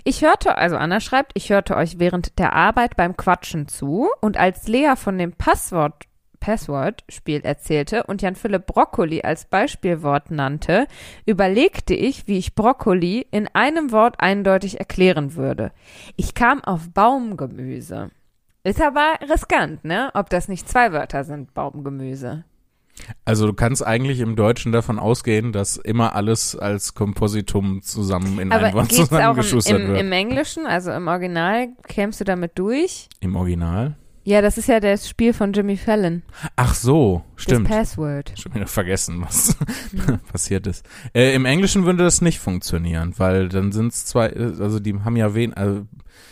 [0.05, 4.37] Ich hörte, also Anna schreibt, ich hörte euch während der Arbeit beim Quatschen zu und
[4.37, 6.05] als Lea von dem Passwort
[6.39, 10.87] Password-Spiel erzählte und Jan Philipp Brokkoli als Beispielwort nannte,
[11.25, 15.71] überlegte ich, wie ich Brokkoli in einem Wort eindeutig erklären würde.
[16.15, 18.11] Ich kam auf Baumgemüse.
[18.63, 20.11] Ist aber riskant, ne?
[20.13, 22.43] Ob das nicht zwei Wörter sind, Baumgemüse.
[23.23, 28.51] Also du kannst eigentlich im Deutschen davon ausgehen, dass immer alles als Kompositum zusammen in
[28.51, 29.99] Aber ein Wort im, zusammengeschustert im, wird.
[29.99, 33.09] im Englischen, also im Original, kämst du damit durch?
[33.19, 33.95] Im Original?
[34.27, 36.23] Ja, das ist ja das Spiel von Jimmy Fallon.
[36.55, 37.69] Ach so, stimmt.
[37.69, 38.33] Das Password.
[38.39, 39.55] Schon wieder vergessen, was
[39.91, 40.19] Mhm.
[40.31, 40.83] passiert ist.
[41.13, 44.95] Äh, Im Englischen würde das nicht funktionieren, weil dann sind es zwei, äh, also die
[45.05, 45.85] haben ja wen, also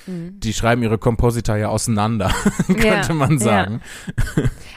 [0.07, 0.39] Mhm.
[0.39, 2.33] die schreiben ihre Komposita ja auseinander,
[2.67, 3.79] könnte Ja, man sagen.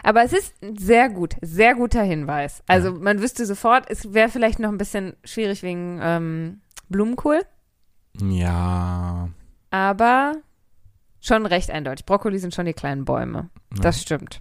[0.03, 2.63] Aber es ist sehr gut, sehr guter Hinweis.
[2.69, 6.61] Also man wüsste sofort, es wäre vielleicht noch ein bisschen schwierig wegen ähm,
[6.91, 7.41] Blumenkohl,
[8.21, 9.29] Ja.
[9.71, 10.35] aber
[11.27, 12.07] schon recht eindeutig.
[12.07, 13.51] Brokkoli sind schon die kleinen Bäume.
[13.75, 13.83] ja.
[13.83, 14.41] Das stimmt.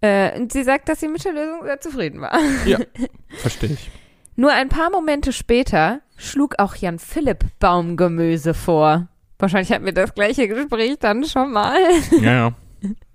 [0.00, 2.38] Äh, und sie sagt, dass sie mit der Lösung sehr zufrieden war.
[3.38, 3.90] verstehe ich.
[4.36, 9.08] Nur ein paar Momente später schlug auch Jan Philipp Baumgemüse vor.
[9.40, 11.78] Wahrscheinlich hatten wir das gleiche Gespräch dann schon mal.
[12.20, 12.54] Ja, ja.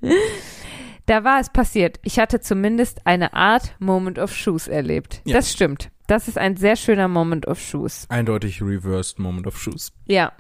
[1.06, 2.00] Da war es passiert.
[2.04, 5.22] Ich hatte zumindest eine Art Moment of Shoes erlebt.
[5.26, 5.36] Ja.
[5.36, 5.92] Das stimmt.
[6.08, 8.06] Das ist ein sehr schöner Moment of Shoes.
[8.10, 9.92] Eindeutig reversed Moment of Shoes.
[10.06, 10.32] Ja.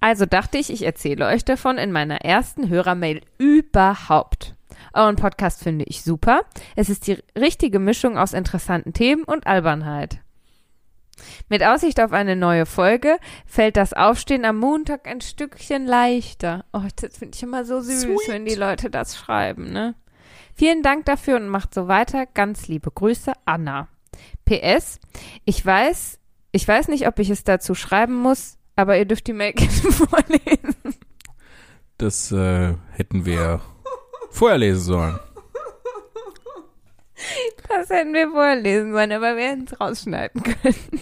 [0.00, 4.54] Also dachte ich, ich erzähle euch davon in meiner ersten Hörermail überhaupt.
[4.94, 6.42] Euren Podcast finde ich super.
[6.74, 10.20] Es ist die richtige Mischung aus interessanten Themen und Albernheit.
[11.50, 16.64] Mit Aussicht auf eine neue Folge fällt das Aufstehen am Montag ein Stückchen leichter.
[16.72, 18.28] Oh, das finde ich immer so süß, Sweet.
[18.28, 19.94] wenn die Leute das schreiben, ne?
[20.54, 22.26] Vielen Dank dafür und macht so weiter.
[22.26, 23.88] Ganz liebe Grüße, Anna.
[24.44, 24.98] PS,
[25.44, 26.18] ich weiß,
[26.52, 29.70] ich weiß nicht, ob ich es dazu schreiben muss, aber ihr dürft die Mail gerne
[29.92, 30.74] vorlesen.
[31.98, 33.60] Das äh, hätten wir
[34.30, 35.18] vorher lesen sollen.
[37.68, 41.00] Das hätten wir vorher lesen sollen, aber wir hätten es rausschneiden können.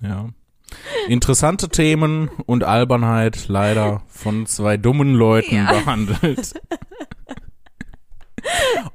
[0.00, 0.28] Ja.
[1.08, 5.72] Interessante Themen und Albernheit leider von zwei dummen Leuten Ja.
[5.72, 6.54] behandelt.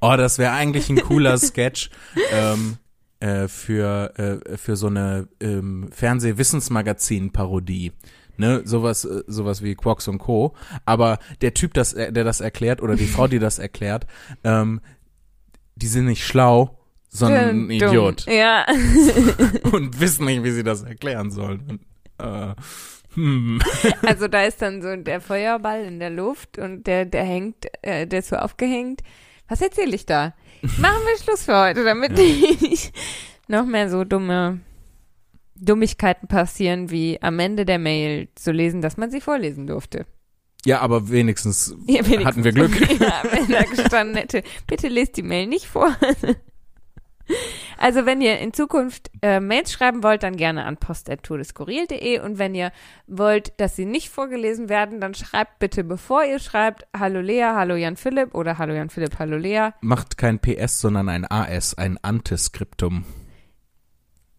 [0.01, 1.89] Oh, das wäre eigentlich ein cooler Sketch
[2.32, 2.78] ähm,
[3.20, 7.93] äh, für, äh, für so eine ähm, Fernsehwissensmagazin-Parodie.
[8.38, 10.53] Ne, sowas, äh, sowas wie Quarks und Co.
[10.86, 14.07] Aber der Typ, das, äh, der das erklärt, oder die Frau, die das erklärt,
[14.43, 14.82] ähm,
[15.76, 16.78] die sind nicht schlau,
[17.09, 17.72] sondern ein Dumm.
[17.72, 18.66] Idiot Ja.
[19.72, 21.63] und wissen nicht, wie sie das erklären sollen.
[21.70, 22.53] Und, äh,
[23.13, 23.61] hm.
[24.01, 28.05] Also da ist dann so der Feuerball in der Luft und der, der hängt, äh,
[28.05, 29.01] der ist so aufgehängt.
[29.47, 30.34] Was erzähle ich da?
[30.80, 32.93] Machen wir Schluss für heute, damit nicht
[33.47, 34.59] noch mehr so dumme
[35.55, 40.05] Dummigkeiten passieren, wie am Ende der Mail zu lesen, dass man sie vorlesen durfte.
[40.66, 42.26] Ja, aber wenigstens Ja, wenigstens.
[42.26, 42.80] hatten wir Glück.
[42.99, 45.95] ja, wenn da gestanden hätte, bitte lest die Mail nicht vor.
[47.78, 52.55] Also wenn ihr in Zukunft äh, Mails schreiben wollt, dann gerne an post.todeskurril.de und wenn
[52.55, 52.71] ihr
[53.05, 57.76] wollt, dass sie nicht vorgelesen werden, dann schreibt bitte, bevor ihr schreibt, Hallo Lea, Hallo
[57.76, 59.71] Jan Philipp oder Hallo Jan Philipp, Hallo Lea.
[59.82, 63.03] Macht kein PS, sondern ein AS, ein Antiskriptum.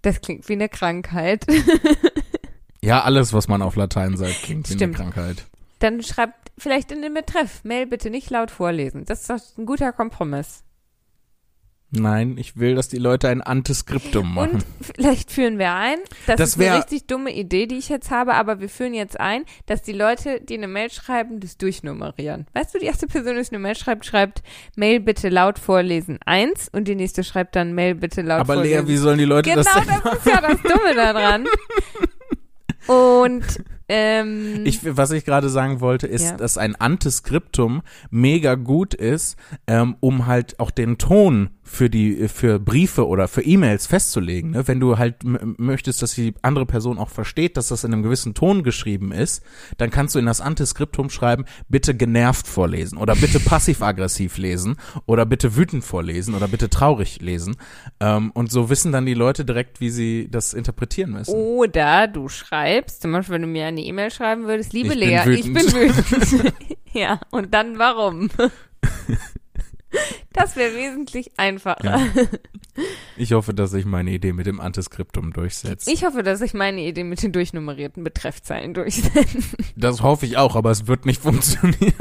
[0.00, 1.44] Das klingt wie eine Krankheit.
[2.82, 4.96] Ja, alles, was man auf Latein sagt, klingt wie eine Stimmt.
[4.96, 5.46] Krankheit.
[5.80, 9.04] Dann schreibt vielleicht in den Betreff, Mail bitte nicht laut vorlesen.
[9.04, 10.62] Das ist doch ein guter Kompromiss.
[12.00, 14.52] Nein, ich will, dass die Leute ein Antiskriptum machen.
[14.52, 14.64] Und
[14.96, 18.34] vielleicht führen wir ein, das, Das ist eine richtig dumme Idee, die ich jetzt habe,
[18.34, 22.46] aber wir führen jetzt ein, dass die Leute, die eine Mail schreiben, das durchnummerieren.
[22.54, 24.42] Weißt du, die erste Person, die eine Mail schreibt, schreibt
[24.76, 28.74] Mail bitte laut vorlesen 1 und die nächste schreibt dann Mail bitte laut aber Lea,
[28.76, 28.88] vorlesen.
[28.88, 31.46] wie sollen die Leute genau, das denn das ist ja das Dumme daran.
[32.86, 33.44] Und
[33.88, 36.36] ähm, Ich, was ich gerade sagen wollte, ist, Ja.
[36.36, 42.60] dass ein Antiskriptum mega gut ist, ähm, um halt auch den Ton für die für
[42.60, 44.52] Briefe oder für E-Mails festzulegen.
[44.52, 44.68] Ne?
[44.68, 48.34] Wenn du halt möchtest, dass die andere Person auch versteht, dass das in einem gewissen
[48.34, 49.42] Ton geschrieben ist,
[49.76, 54.76] dann kannst du in das Antiskriptum schreiben, bitte genervt vorlesen oder bitte passiv-aggressiv lesen
[55.06, 57.56] oder bitte wütend vorlesen oder bitte traurig lesen.
[57.98, 61.34] Ähm, und so wissen dann die Leute direkt, wie sie das interpretieren müssen.
[61.34, 65.08] Oder du schreibst, zum Beispiel, wenn du mir eine E-Mail schreiben würdest, liebe Ich bin
[65.08, 65.54] Lea, ich wütend.
[65.54, 66.54] bin wütend.
[66.92, 68.30] ja, und dann warum?
[70.32, 71.84] das wäre wesentlich einfacher.
[71.84, 72.06] Ja.
[73.16, 75.88] Ich hoffe, dass sich meine Idee mit dem Antiskriptum durchsetzt.
[75.88, 79.56] Ich hoffe, dass ich meine Idee mit den durchnummerierten Betreffzeilen durchsetze.
[79.76, 81.94] Das hoffe ich auch, aber es wird nicht funktionieren.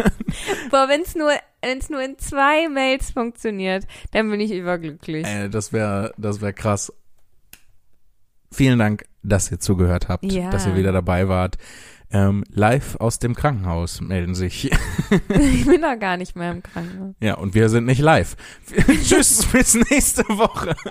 [0.70, 5.26] Boah, wenn es nur, wenn's nur in zwei Mails funktioniert, dann bin ich überglücklich.
[5.26, 6.92] Äh, das wäre das wär krass.
[8.52, 10.50] Vielen Dank, dass ihr zugehört habt, Ja.
[10.50, 11.58] dass ihr wieder dabei wart.
[12.12, 14.72] Ähm, live aus dem Krankenhaus melden sich.
[15.30, 17.16] ich bin doch gar nicht mehr im Krankenhaus.
[17.20, 18.38] Ja, und wir sind nicht live.
[19.04, 20.76] Tschüss, bis nächste Woche.